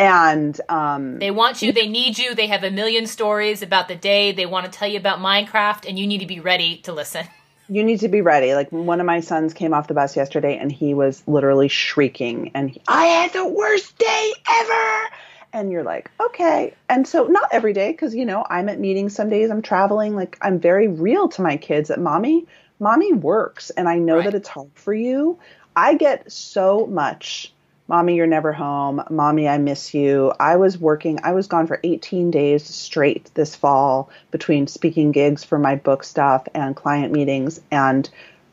[0.00, 3.94] and um, they want you they need you they have a million stories about the
[3.94, 6.92] day they want to tell you about minecraft and you need to be ready to
[6.92, 7.26] listen.
[7.72, 8.52] You need to be ready.
[8.54, 12.50] Like one of my sons came off the bus yesterday and he was literally shrieking
[12.52, 15.10] and he, i had the worst day ever!
[15.52, 16.74] And you're like okay.
[16.88, 20.16] And so not every day because you know i'm at meetings some days i'm traveling
[20.16, 22.44] like i'm very real to my kids that mommy
[22.80, 24.24] mommy works and i know right.
[24.24, 25.38] that it's hard for you.
[25.76, 27.52] I get so much
[27.90, 29.02] Mommy, you're never home.
[29.10, 30.32] Mommy, I miss you.
[30.38, 35.42] I was working, I was gone for 18 days straight this fall between speaking gigs
[35.42, 37.60] for my book stuff and client meetings.
[37.72, 38.08] And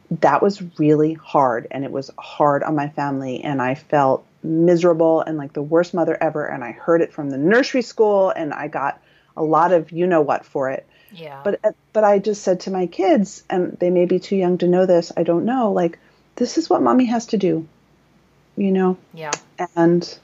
[0.10, 1.68] that was really hard.
[1.70, 3.44] And it was hard on my family.
[3.44, 6.48] And I felt miserable and like the worst mother ever.
[6.48, 9.00] And I heard it from the nursery school and I got
[9.36, 10.88] a lot of you know what for it.
[11.14, 11.42] Yeah.
[11.44, 14.58] But uh, but I just said to my kids, and they may be too young
[14.58, 15.12] to know this.
[15.16, 15.72] I don't know.
[15.72, 16.00] Like
[16.38, 17.68] this is what mommy has to do
[18.58, 18.98] you know?
[19.14, 19.32] Yeah.
[19.76, 20.18] And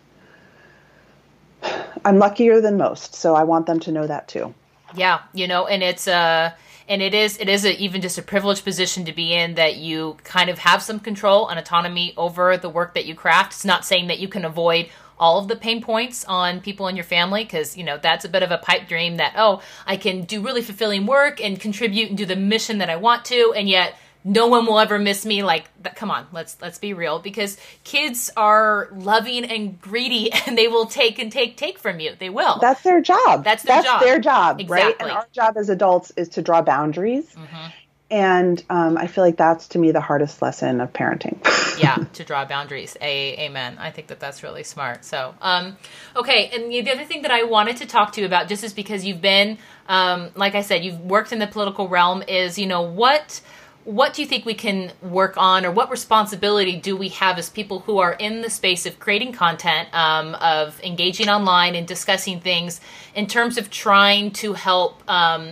[2.04, 4.54] I'm luckier than most, so I want them to know that too.
[4.96, 6.52] Yeah, you know, and it's uh
[6.88, 9.78] and it is it is a, even just a privileged position to be in that
[9.78, 13.54] you kind of have some control and autonomy over the work that you craft.
[13.54, 16.96] It's not saying that you can avoid all of the pain points on people in
[16.96, 19.96] your family because you know that's a bit of a pipe dream that oh I
[19.96, 23.54] can do really fulfilling work and contribute and do the mission that I want to
[23.56, 25.66] and yet no one will ever miss me like
[25.96, 30.86] come on let's let's be real because kids are loving and greedy and they will
[30.86, 32.14] take and take take from you.
[32.18, 32.60] They will.
[32.60, 33.44] That's their job.
[33.44, 34.02] That's their that's job.
[34.02, 34.84] their job exactly.
[34.84, 34.96] right?
[35.00, 37.26] And our job as adults is to draw boundaries.
[37.34, 37.68] Mm-hmm.
[38.12, 41.38] and um, i feel like that's to me the hardest lesson of parenting.
[41.80, 42.96] Yeah to draw boundaries.
[43.02, 43.78] A amen.
[43.80, 45.04] I think that that's really smart.
[45.04, 45.76] So um,
[46.16, 48.74] okay and the other thing that i wanted to talk to you about just is
[48.74, 49.58] because you've been
[49.88, 53.42] um, like i said you've worked in the political realm is you know what
[53.86, 57.50] what do you think we can work on, or what responsibility do we have as
[57.50, 62.40] people who are in the space of creating content, um, of engaging online and discussing
[62.40, 62.80] things
[63.14, 65.52] in terms of trying to help, um,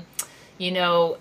[0.57, 1.17] you know,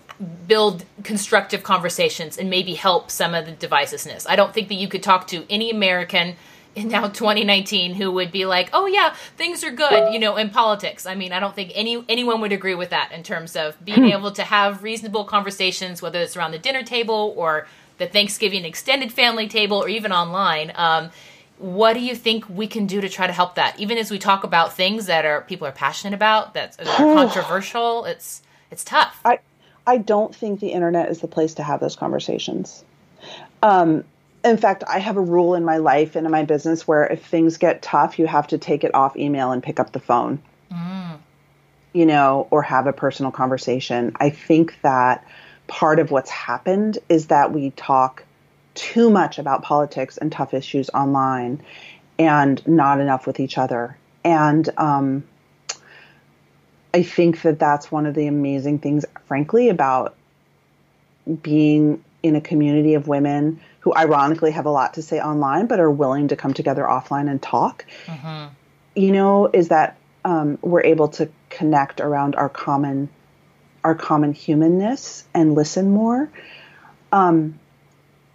[0.47, 4.25] build constructive conversations and maybe help some of the divisiveness?
[4.29, 6.35] I don't think that you could talk to any American
[6.75, 10.49] in now 2019 who would be like, "Oh yeah, things are good," you know, in
[10.49, 11.05] politics.
[11.05, 14.03] I mean, I don't think any anyone would agree with that in terms of being
[14.03, 14.11] hmm.
[14.11, 17.67] able to have reasonable conversations, whether it's around the dinner table or
[17.97, 20.71] the Thanksgiving extended family table or even online.
[20.75, 21.11] Um,
[21.57, 23.79] what do you think we can do to try to help that?
[23.79, 28.05] Even as we talk about things that are people are passionate about, that are controversial,
[28.05, 28.41] it's
[28.71, 29.19] it's tough.
[29.23, 29.39] I
[29.85, 32.83] I don't think the internet is the place to have those conversations.
[33.61, 34.03] Um,
[34.43, 37.25] in fact, I have a rule in my life and in my business where if
[37.25, 40.41] things get tough, you have to take it off email and pick up the phone.
[40.71, 41.19] Mm.
[41.93, 44.13] You know, or have a personal conversation.
[44.15, 45.27] I think that
[45.67, 48.23] part of what's happened is that we talk
[48.73, 51.61] too much about politics and tough issues online
[52.17, 53.97] and not enough with each other.
[54.23, 55.23] And um,
[56.93, 60.15] I think that that's one of the amazing things, frankly, about
[61.41, 65.79] being in a community of women who ironically have a lot to say online but
[65.79, 67.85] are willing to come together offline and talk.
[68.05, 68.53] Mm-hmm.
[68.95, 73.09] You know, is that um, we're able to connect around our common
[73.83, 76.29] our common humanness and listen more.
[77.11, 77.59] Um,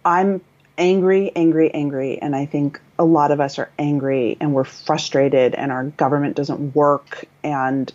[0.03, 0.41] I'm
[0.77, 5.55] angry, angry, angry, and I think a lot of us are angry and we're frustrated,
[5.55, 7.91] and our government doesn't work, and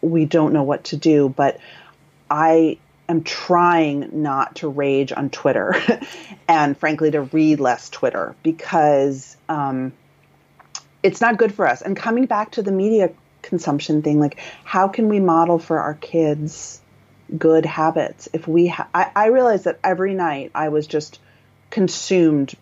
[0.00, 1.28] we don't know what to do.
[1.28, 1.58] But
[2.30, 2.78] I
[3.12, 5.74] am trying not to rage on Twitter,
[6.48, 9.92] and frankly, to read less Twitter because um,
[11.02, 11.82] it's not good for us.
[11.82, 15.94] And coming back to the media consumption thing, like how can we model for our
[15.94, 16.80] kids?
[17.38, 21.18] good habits if we ha- I, I realized that every night i was just
[21.70, 22.54] consumed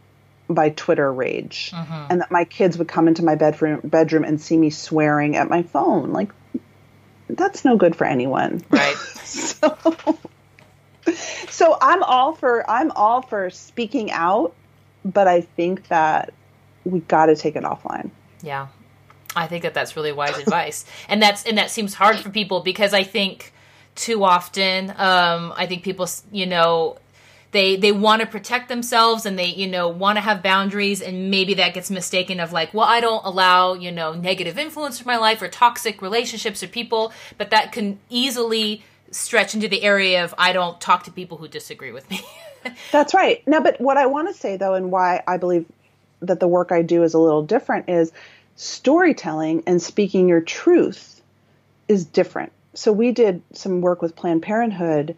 [0.54, 2.06] by Twitter rage, mm-hmm.
[2.10, 5.48] and that my kids would come into my bedroom bedroom and see me swearing at
[5.48, 6.12] my phone.
[6.12, 6.32] Like
[7.28, 8.96] that's no good for anyone, right?
[9.24, 10.18] so,
[11.48, 14.54] so I'm all for I'm all for speaking out,
[15.04, 16.32] but I think that
[16.84, 18.10] we got to take it offline.
[18.42, 18.68] Yeah,
[19.34, 22.60] I think that that's really wise advice, and that's and that seems hard for people
[22.60, 23.52] because I think
[23.94, 26.98] too often um, I think people you know
[27.52, 31.30] they they want to protect themselves and they you know want to have boundaries and
[31.30, 35.06] maybe that gets mistaken of like well i don't allow you know negative influence in
[35.06, 40.24] my life or toxic relationships or people but that can easily stretch into the area
[40.24, 42.20] of i don't talk to people who disagree with me
[42.92, 45.66] that's right now but what i want to say though and why i believe
[46.20, 48.12] that the work i do is a little different is
[48.56, 51.22] storytelling and speaking your truth
[51.88, 55.16] is different so we did some work with planned parenthood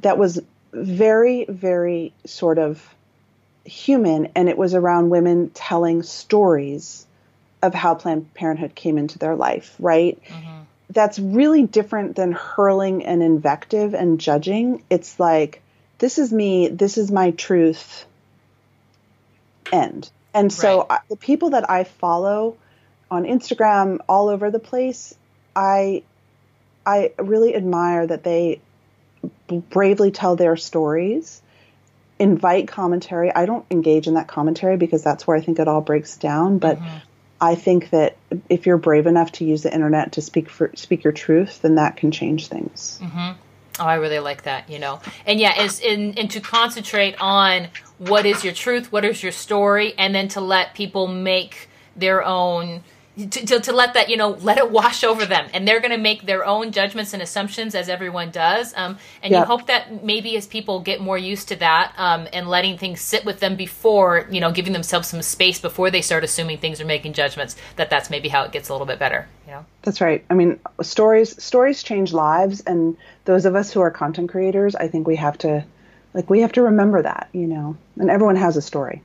[0.00, 0.40] that was
[0.72, 2.94] very, very sort of
[3.64, 7.06] human, and it was around women telling stories
[7.62, 10.18] of how Planned Parenthood came into their life, right?
[10.26, 10.59] Mm-hmm.
[10.90, 14.82] That's really different than hurling an invective and judging.
[14.90, 15.62] It's like,
[15.98, 18.04] this is me, this is my truth,
[19.72, 20.10] end.
[20.34, 20.90] And so right.
[20.90, 22.56] I, the people that I follow
[23.10, 25.14] on Instagram all over the place,
[25.54, 26.02] I
[26.86, 28.60] I really admire that they
[29.48, 31.42] bravely tell their stories,
[32.18, 33.34] invite commentary.
[33.34, 36.58] I don't engage in that commentary because that's where I think it all breaks down.
[36.58, 36.96] But mm-hmm.
[37.40, 38.16] I think that
[38.48, 41.76] if you're brave enough to use the internet to speak for speak your truth, then
[41.76, 42.98] that can change things.
[43.02, 43.40] Mm-hmm.
[43.80, 44.68] Oh, I really like that.
[44.68, 47.68] You know, and yeah, is in and to concentrate on
[47.98, 52.24] what is your truth, what is your story, and then to let people make their
[52.24, 52.82] own
[53.16, 55.48] to, to, to, let that you know let it wash over them.
[55.52, 58.72] And they're going to make their own judgments and assumptions as everyone does.
[58.76, 62.48] Um, and you hope that maybe as people get more used to that um, and
[62.48, 66.24] letting things sit with them before you know giving themselves some space before they start
[66.24, 69.28] assuming things or making judgments that that's maybe how it gets a little bit better
[69.46, 69.66] you know?
[69.82, 70.24] That's right.
[70.30, 72.60] I mean stories stories change lives.
[72.60, 75.64] And those of us who are content creators i think we have to
[76.14, 77.76] like we have to remember that you know?
[77.96, 79.02] And everyone has a story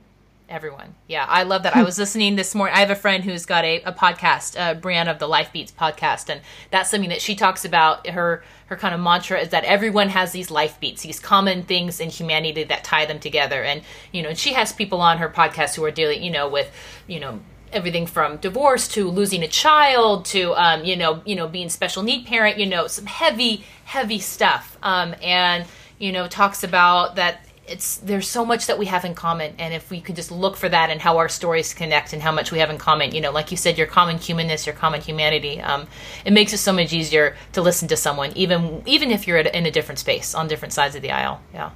[0.48, 0.94] everyone.
[1.08, 1.76] Yeah, I love that.
[1.76, 2.76] I was listening this morning.
[2.76, 5.72] I have a friend who's got a, a podcast, uh, Brianna of the Life Beats
[5.72, 6.40] podcast, and
[6.70, 8.06] that's something that she talks about.
[8.06, 12.00] Her her kind of mantra is that everyone has these life beats, these common things
[12.00, 13.62] in humanity that tie them together.
[13.62, 13.82] And
[14.12, 16.70] you know, she has people on her podcast who are dealing, you know, with
[17.06, 17.40] you know
[17.72, 22.02] everything from divorce to losing a child to um, you know you know being special
[22.02, 22.58] need parent.
[22.58, 24.78] You know, some heavy heavy stuff.
[24.82, 25.66] Um, and
[25.98, 29.74] you know talks about that it's there's so much that we have in common and
[29.74, 32.52] if we could just look for that and how our stories connect and how much
[32.52, 35.60] we have in common you know like you said your common humanness your common humanity
[35.60, 35.86] um,
[36.24, 39.66] it makes it so much easier to listen to someone even even if you're in
[39.66, 41.70] a different space on different sides of the aisle yeah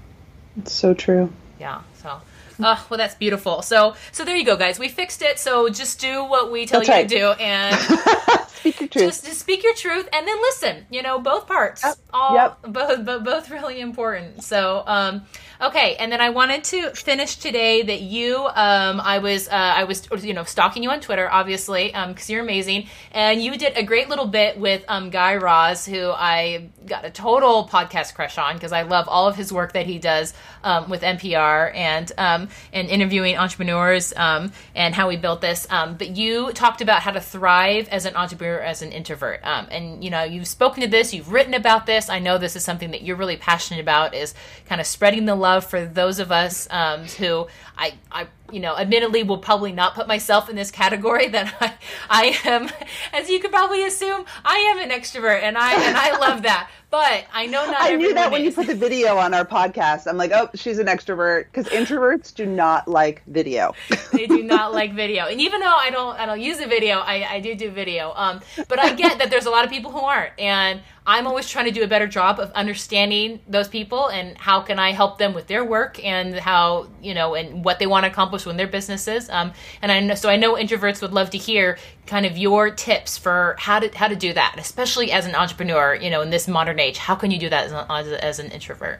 [0.58, 2.20] it's so true yeah so
[2.62, 3.62] Oh, well, that's beautiful.
[3.62, 4.78] So, so there you go, guys.
[4.78, 5.38] We fixed it.
[5.38, 7.08] So just do what we tell that's you right.
[7.08, 7.76] to do, and
[8.48, 9.04] speak your truth.
[9.06, 10.86] Just, just speak your truth, and then listen.
[10.90, 11.96] You know, both parts, Yep.
[12.12, 12.62] all Yep.
[12.64, 14.42] both, both, both really important.
[14.44, 15.22] So, um,
[15.60, 19.84] okay, and then I wanted to finish today that you, um, I was, uh, I
[19.84, 23.82] was, you know, stalking you on Twitter, obviously, because you're amazing, and you did a
[23.82, 28.54] great little bit with um, Guy Raz, who I got a total podcast crush on
[28.54, 30.34] because I love all of his work that he does
[30.64, 35.66] um, with NPR and um, and interviewing entrepreneurs um, and how we built this.
[35.70, 39.66] Um, but you talked about how to thrive as an entrepreneur as an introvert, um,
[39.70, 42.08] and you know you've spoken to this, you've written about this.
[42.08, 44.34] I know this is something that you're really passionate about is
[44.66, 48.76] kind of spreading the love for those of us um, who I, I you know,
[48.76, 51.74] admittedly will probably not put myself in this category that I,
[52.08, 52.68] I am,
[53.12, 56.70] as you could probably assume, I am an extrovert and I, and I love that.
[56.90, 60.08] But I know not I knew that when you put the video on our podcast.
[60.08, 63.74] I'm like, oh, she's an extrovert because introverts do not like video.
[64.12, 65.26] they do not like video.
[65.26, 68.12] And even though i don't i don't use a video i, I do do video.
[68.16, 70.38] Um, but i get that there's a lot of people who aren't.
[70.38, 74.60] And i'm always trying to do a better job of understanding those people and how
[74.60, 78.04] can i help them with their work and how you know and what they want
[78.04, 81.30] to accomplish in their businesses um, and i know so i know introverts would love
[81.30, 81.78] to hear
[82.10, 85.94] kind of your tips for how to how to do that especially as an entrepreneur
[85.94, 88.24] you know in this modern age how can you do that as, an- as, a-
[88.24, 88.98] as an introvert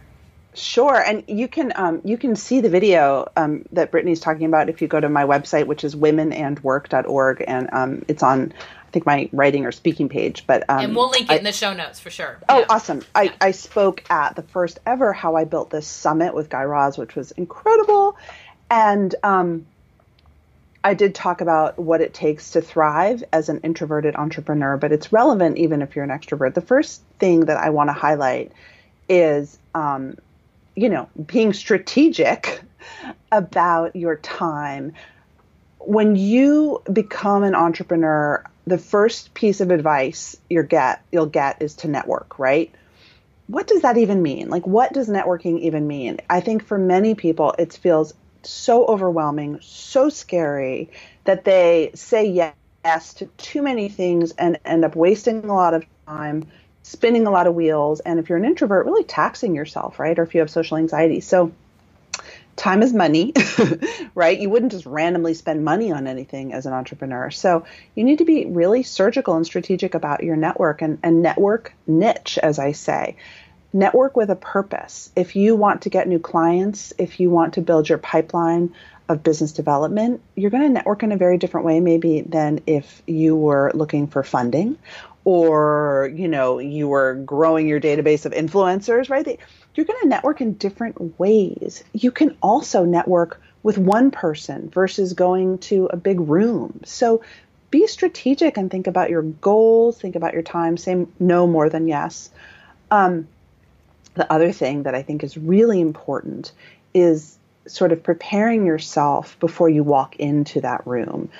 [0.52, 4.68] Sure, and you can um, you can see the video um, that Brittany's talking about
[4.68, 9.06] if you go to my website, which is womenandwork.org, and um, it's on I think
[9.06, 10.44] my writing or speaking page.
[10.48, 12.66] But um, and we'll link it I- in the show notes for sure Oh, Yeah.
[12.68, 13.02] awesome!
[13.14, 16.98] I, I spoke at the first ever How I Built This Summit with Guy Raz,
[16.98, 18.16] which was incredible,
[18.68, 19.66] and um,
[20.83, 25.12] I did talk about what it takes to thrive as an introverted entrepreneur, but it's
[25.12, 26.55] relevant even if you're an extrovert.
[26.55, 28.53] The first thing that I want to highlight
[29.09, 30.16] is, um,
[30.74, 32.62] you know, being strategic
[33.33, 34.95] about your time.
[35.78, 41.74] When you become an entrepreneur, the first piece of advice you get you'll get is
[41.76, 42.72] to network, right?
[43.49, 44.49] What does that even mean?
[44.49, 46.18] Like what does networking even mean?
[46.31, 48.14] I think for many people it feels
[48.47, 50.91] so overwhelming, so scary
[51.24, 55.84] that they say yes to too many things and end up wasting a lot of
[56.07, 56.47] time,
[56.82, 60.18] spinning a lot of wheels, and if you're an introvert, really taxing yourself, right?
[60.18, 61.20] Or if you have social anxiety.
[61.20, 61.53] So
[62.61, 63.32] time is money,
[64.14, 64.38] right?
[64.38, 67.30] You wouldn't just randomly spend money on anything as an entrepreneur.
[67.30, 67.64] So
[67.95, 72.38] you need to be really surgical and strategic about your network and, and network niche,
[72.38, 73.16] as I say.
[73.72, 75.10] Network with a purpose.
[75.14, 78.74] If you want to get new clients, if you want to build your pipeline
[79.08, 83.02] of business development, you're going to network in a very different way, maybe than if
[83.06, 84.76] you were looking for funding
[85.24, 89.38] or, you know, you were growing your database of influencers, right?
[89.74, 91.84] You're going to network in different ways.
[91.92, 96.80] You can also network with one person versus going to a big room.
[96.84, 97.22] So
[97.70, 101.86] be strategic and think about your goals, think about your time, say no more than
[101.86, 102.30] yes.
[102.90, 103.28] Um,
[104.14, 106.52] the other thing that I think is really important
[106.94, 111.30] is sort of preparing yourself before you walk into that room.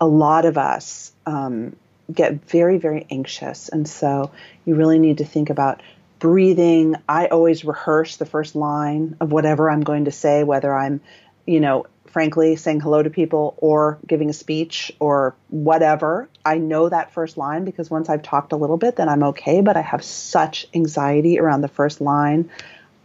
[0.00, 1.76] A lot of us um,
[2.12, 3.68] get very, very anxious.
[3.68, 4.30] And so
[4.64, 5.82] you really need to think about
[6.18, 6.96] breathing.
[7.08, 11.00] I always rehearse the first line of whatever I'm going to say, whether I'm,
[11.46, 16.28] you know, frankly saying hello to people or giving a speech or whatever.
[16.44, 19.60] I know that first line because once I've talked a little bit, then I'm okay,
[19.60, 22.50] but I have such anxiety around the first line.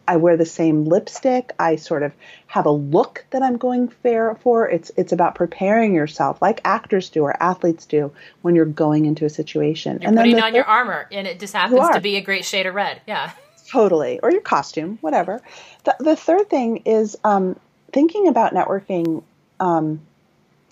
[0.08, 1.54] I wear the same lipstick.
[1.58, 2.12] I sort of
[2.48, 4.70] have a look that I'm going fair for.
[4.70, 9.26] It's it's about preparing yourself, like actors do or athletes do, when you're going into
[9.26, 10.02] a situation.
[10.02, 12.66] You're putting the on your armor, and it just happens to be a great shade
[12.66, 13.02] of red.
[13.08, 13.32] Yeah.
[13.70, 15.42] totally, or your costume, whatever.
[15.86, 17.58] The, the third thing is um,
[17.94, 19.24] thinking about networking
[19.60, 20.02] um,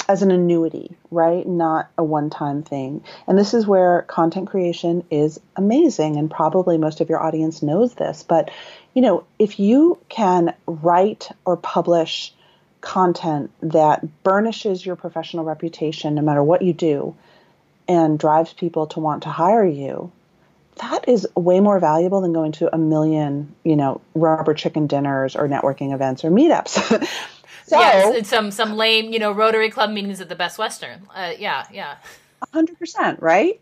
[0.10, 1.48] as an annuity, right?
[1.48, 3.04] Not a one-time thing.
[3.28, 7.94] And this is where content creation is amazing, and probably most of your audience knows
[7.94, 8.24] this.
[8.24, 8.52] But
[8.94, 12.34] you know, if you can write or publish
[12.82, 17.16] content that burnishes your professional reputation, no matter what you do,
[17.88, 20.12] and drives people to want to hire you,
[20.76, 25.36] that is way more valuable than going to a million, you know, rubber chicken dinners
[25.36, 26.70] or networking events or meetups.
[27.68, 27.80] so,
[28.16, 31.08] it's some some lame, you know, Rotary Club meetings at the Best Western.
[31.14, 31.98] Uh, yeah, yeah.
[32.54, 33.60] 100%, right?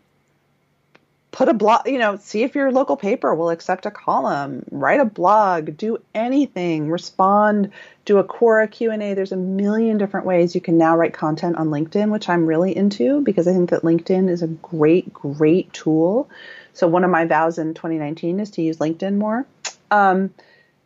[1.32, 4.98] Put a blog, you know, see if your local paper will accept a column, write
[4.98, 7.70] a blog, do anything, respond,
[8.04, 9.14] do a Quora Q&A.
[9.14, 12.76] There's a million different ways you can now write content on LinkedIn, which I'm really
[12.76, 16.28] into because I think that LinkedIn is a great, great tool.
[16.72, 19.46] So one of my vows in 2019 is to use LinkedIn more.
[19.90, 20.32] Um,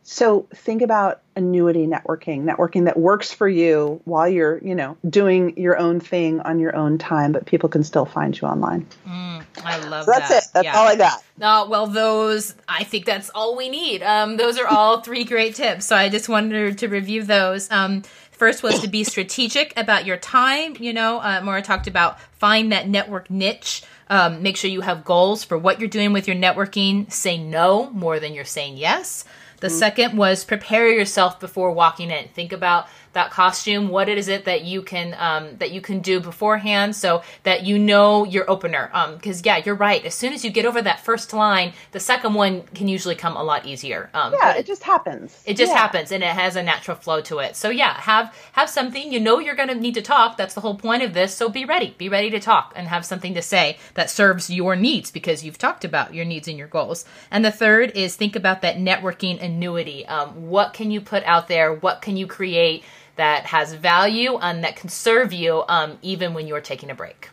[0.07, 5.57] so think about annuity networking, networking that works for you while you're, you know, doing
[5.57, 8.85] your own thing on your own time, but people can still find you online.
[9.07, 10.43] I love so that's that.
[10.43, 10.49] it.
[10.53, 10.77] That's Yeah.
[10.77, 11.23] all I got.
[11.41, 14.03] Uh, well, those, I think that's all we need.
[14.03, 15.87] Um, those are all three great tips.
[15.87, 17.71] So I just wanted to review those.
[17.71, 20.75] Um, first was to be strategic about your time.
[20.79, 23.81] You know, uh, Morra talked about find that network niche.
[24.09, 27.11] Um, make sure you have goals for what you're doing with your networking.
[27.11, 29.25] Say no more than you're saying yes.
[29.61, 32.27] The second was prepare yourself before walking in.
[32.29, 33.89] Think about that costume.
[33.89, 37.79] What is it that you can um, that you can do beforehand so that you
[37.79, 38.91] know your opener?
[39.15, 40.05] Because yeah, you're right.
[40.05, 43.35] As soon as you get over that first line, the second one can usually come
[43.35, 44.09] a lot easier.
[44.13, 45.41] Um, Yeah, it just happens.
[45.45, 45.79] it just Yeah.
[45.79, 47.55] happens and it has a natural flow to it.
[47.55, 49.11] So yeah, have have something.
[49.11, 50.37] You know you're going to need to talk.
[50.37, 51.33] That's the whole point of this.
[51.35, 51.95] So be ready.
[51.97, 55.57] Be ready to talk and have something to say that serves your needs because you've
[55.57, 57.05] talked about your needs and your goals.
[57.31, 60.05] And the third is think about that networking annuity.
[60.05, 61.73] Um, what can you put out there?
[61.73, 62.83] What can you create
[63.15, 67.29] that has value and that can serve you um, even when you're taking a break?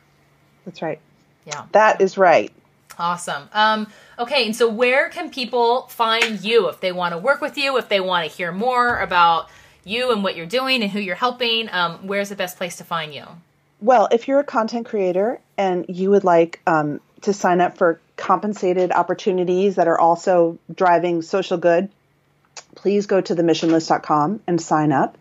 [0.64, 1.00] That's right.
[1.44, 1.64] Yeah.
[1.72, 2.52] That is right.
[2.98, 3.48] Awesome.
[3.52, 7.56] Um, okay, and so where can people find you if they want to work with
[7.56, 9.48] you, if they want to hear more about
[9.84, 11.68] you and what you're doing and who you're helping?
[11.72, 13.24] Um, where's the best place to find you?
[13.80, 18.00] Well, if you're a content creator and you would like um, to sign up for
[18.16, 21.88] compensated opportunities that are also driving social good,
[22.76, 25.18] please go to themissionlist.com and sign up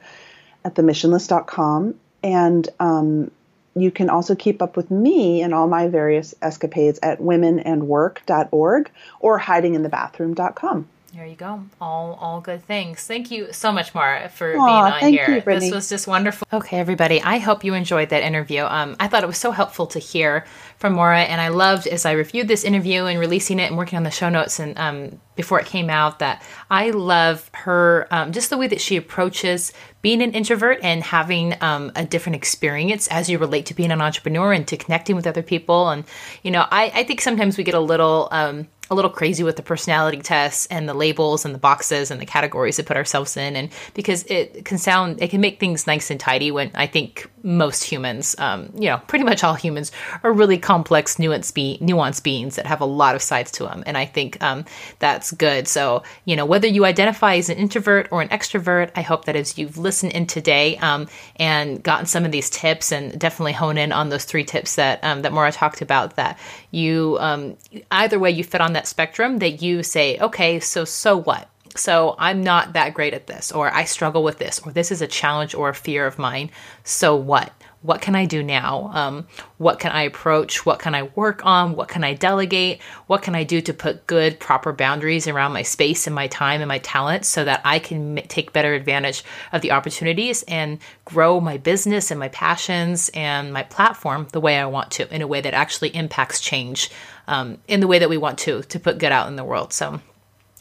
[0.64, 1.95] at themissionlist.com.
[2.24, 3.32] And um,
[3.76, 9.39] you can also keep up with me and all my various escapades at womenandwork.org or
[9.39, 10.88] hidinginthebathroom.com.
[11.14, 11.62] There you go.
[11.82, 13.05] All all good things.
[13.05, 15.43] Thank you so much, Morra, for Aw, being on here.
[15.45, 16.47] you, this was just wonderful.
[16.53, 17.22] Okay, everybody.
[17.22, 18.64] I hope you enjoyed that interview.
[18.64, 20.45] Um, I thought it was so helpful to hear
[20.78, 23.97] from Morra, and I loved as I reviewed this interview and releasing it and working
[23.97, 28.32] on the show notes and um, before it came out that I love her um,
[28.32, 33.08] just the way that she approaches being an introvert and having um, a different experience
[33.08, 35.89] as you relate to being an entrepreneur and to connecting with other people.
[35.89, 36.04] And
[36.43, 38.28] you know, I, I think sometimes we get a little.
[38.32, 42.22] Um, a little crazy with the personality tests and the labels and the boxes and
[42.22, 43.56] the categories to put ourselves in.
[43.56, 47.30] And because it can sound it can make things nice and tidy when i think
[47.44, 49.92] most humans um, you know pretty much all humans
[50.24, 53.84] are really complex nuanced, be- nuanced beings that have a lot of sides to them
[53.88, 54.64] and i think um,
[55.00, 55.68] that's good.
[55.68, 59.36] So you know whether you identify as an introvert or an extrovert i hope that
[59.36, 63.78] as you've listened in today um, and gotten some of these tips and definitely hone
[63.78, 66.38] in on those three tips that um, that Morra talked about that
[66.72, 67.58] you um,
[67.92, 71.48] either way you fit on that spectrum that you say okay so so what?
[71.76, 75.02] So i'm not that great at this or i struggle with this or this is
[75.02, 76.50] a challenge or a fear of mine.
[76.84, 78.92] So what what can I do now?
[78.94, 79.28] Um,
[79.58, 80.66] what can I approach?
[80.66, 81.76] What can I work on?
[81.76, 82.82] What can I delegate?
[83.08, 86.62] What can I do to put good, proper boundaries around my space and my time
[86.62, 90.78] and my talents so that I can m- take better advantage of the opportunities and
[91.06, 95.22] grow my business and my passions and my platform the way I want to, in
[95.22, 96.92] a way that actually impacts change
[97.28, 99.74] um, in the way that we want to, to put good out in the world.
[99.74, 100.02] So,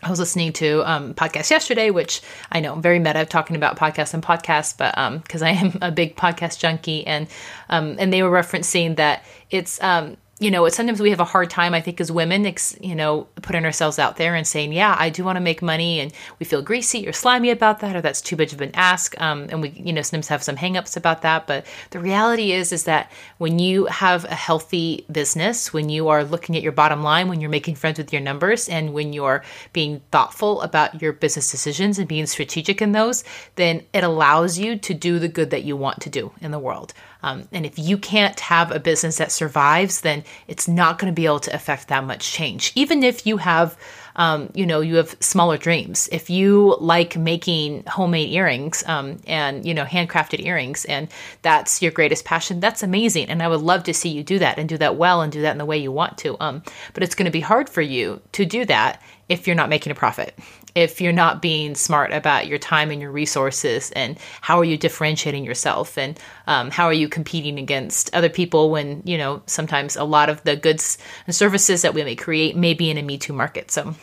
[0.02, 4.14] I was listening to um, podcast yesterday, which I know very meta talking about podcasts
[4.14, 7.28] and podcasts, but because I am a big podcast junkie, and
[7.68, 11.50] um, and they were referencing that it's um, you know, sometimes we have a hard
[11.50, 15.10] time, I think, as women, you know, putting ourselves out there and saying, yeah, I
[15.10, 16.00] do want to make money.
[16.00, 19.20] And we feel greasy or slimy about that, or that's too much of an ask.
[19.20, 21.46] Um, and we, you know, sometimes have some hangups about that.
[21.46, 26.24] But the reality is, is that when you have a healthy business, when you are
[26.24, 29.44] looking at your bottom line, when you're making friends with your numbers, and when you're
[29.74, 33.24] being thoughtful about your business decisions and being strategic in those,
[33.56, 36.58] then it allows you to do the good that you want to do in the
[36.58, 36.94] world.
[37.22, 41.14] Um, and if you can't have a business that survives, then it's not going to
[41.14, 42.72] be able to affect that much change.
[42.74, 43.76] Even if you have,
[44.16, 46.08] um, you know, you have smaller dreams.
[46.12, 51.08] If you like making homemade earrings um, and you know handcrafted earrings, and
[51.42, 53.28] that's your greatest passion, that's amazing.
[53.28, 55.42] And I would love to see you do that and do that well and do
[55.42, 56.36] that in the way you want to.
[56.40, 56.62] Um,
[56.94, 59.92] but it's going to be hard for you to do that if you're not making
[59.92, 60.36] a profit
[60.74, 64.76] if you're not being smart about your time and your resources and how are you
[64.76, 65.98] differentiating yourself?
[65.98, 70.28] And um, how are you competing against other people when you know sometimes a lot
[70.28, 73.32] of the goods and services that we may create may be in a me too
[73.32, 73.70] market?
[73.70, 73.94] So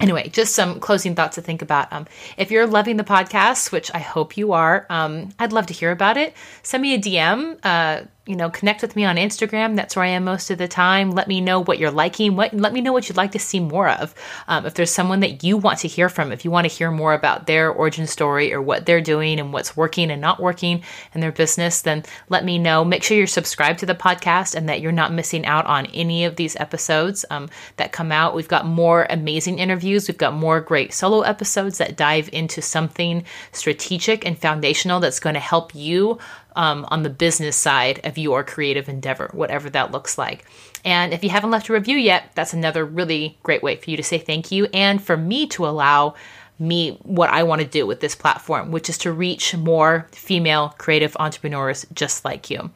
[0.00, 1.92] anyway just some closing thoughts to think about.
[1.92, 2.06] Um,
[2.36, 5.90] if you're loving the podcast which i hope you are um, i'd love to hear
[5.90, 9.74] about it send me a dm uh, you know connect with me on instagram.
[9.74, 11.10] That's where i am most of the time.
[11.10, 12.36] Let me know what you're liking.
[12.36, 14.14] What let me know what you'd like to see more of.
[14.46, 16.92] Um, if there's someone that you want to hear from if you want to hear
[16.92, 20.82] more about their origin story or what they're doing and what's working and not working
[21.14, 22.84] in their business then let me know.
[22.84, 26.24] Make sure you're subscribed to the podcast and that you're not missing out on any
[26.24, 28.36] of these episodes um, that come out.
[28.36, 30.06] We've got more amazing interviews.
[30.06, 35.34] We've got more great solo episodes that dive into something strategic and foundational that's going
[35.34, 36.20] to help you
[36.56, 40.44] um, on the business side of your creative endeavor, whatever that looks like.
[40.84, 43.96] And if you haven't left a review yet, that's another really great way for you
[43.96, 46.14] to say thank you and for me to allow
[46.58, 50.74] me what I want to do with this platform, which is to reach more female
[50.78, 52.70] creative entrepreneurs just like you.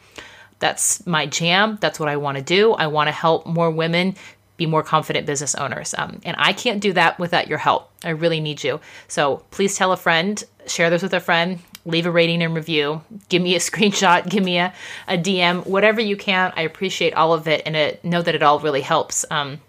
[0.59, 1.79] That's my jam.
[1.81, 2.73] That's what I want to do.
[2.73, 4.15] I want to help more women
[4.57, 5.95] be more confident business owners.
[5.99, 7.91] Um, and I can't do that without your help.
[8.03, 8.81] I really need you.
[9.07, 13.01] So please tell a friend, share this with a friend, leave a rating and review,
[13.29, 14.75] give me a screenshot, give me a,
[15.09, 16.53] a DM, whatever you can.
[16.57, 19.25] I appreciate all of it and it, know that it all really helps.
[19.31, 19.61] Um,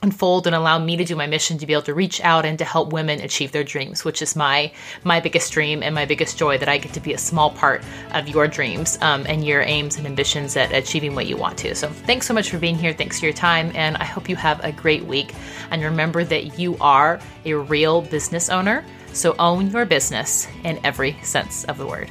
[0.00, 2.56] unfold and allow me to do my mission to be able to reach out and
[2.58, 4.70] to help women achieve their dreams which is my
[5.02, 7.82] my biggest dream and my biggest joy that i get to be a small part
[8.12, 11.74] of your dreams um, and your aims and ambitions at achieving what you want to
[11.74, 14.36] so thanks so much for being here thanks for your time and i hope you
[14.36, 15.34] have a great week
[15.72, 21.18] and remember that you are a real business owner so own your business in every
[21.22, 22.10] sense of the word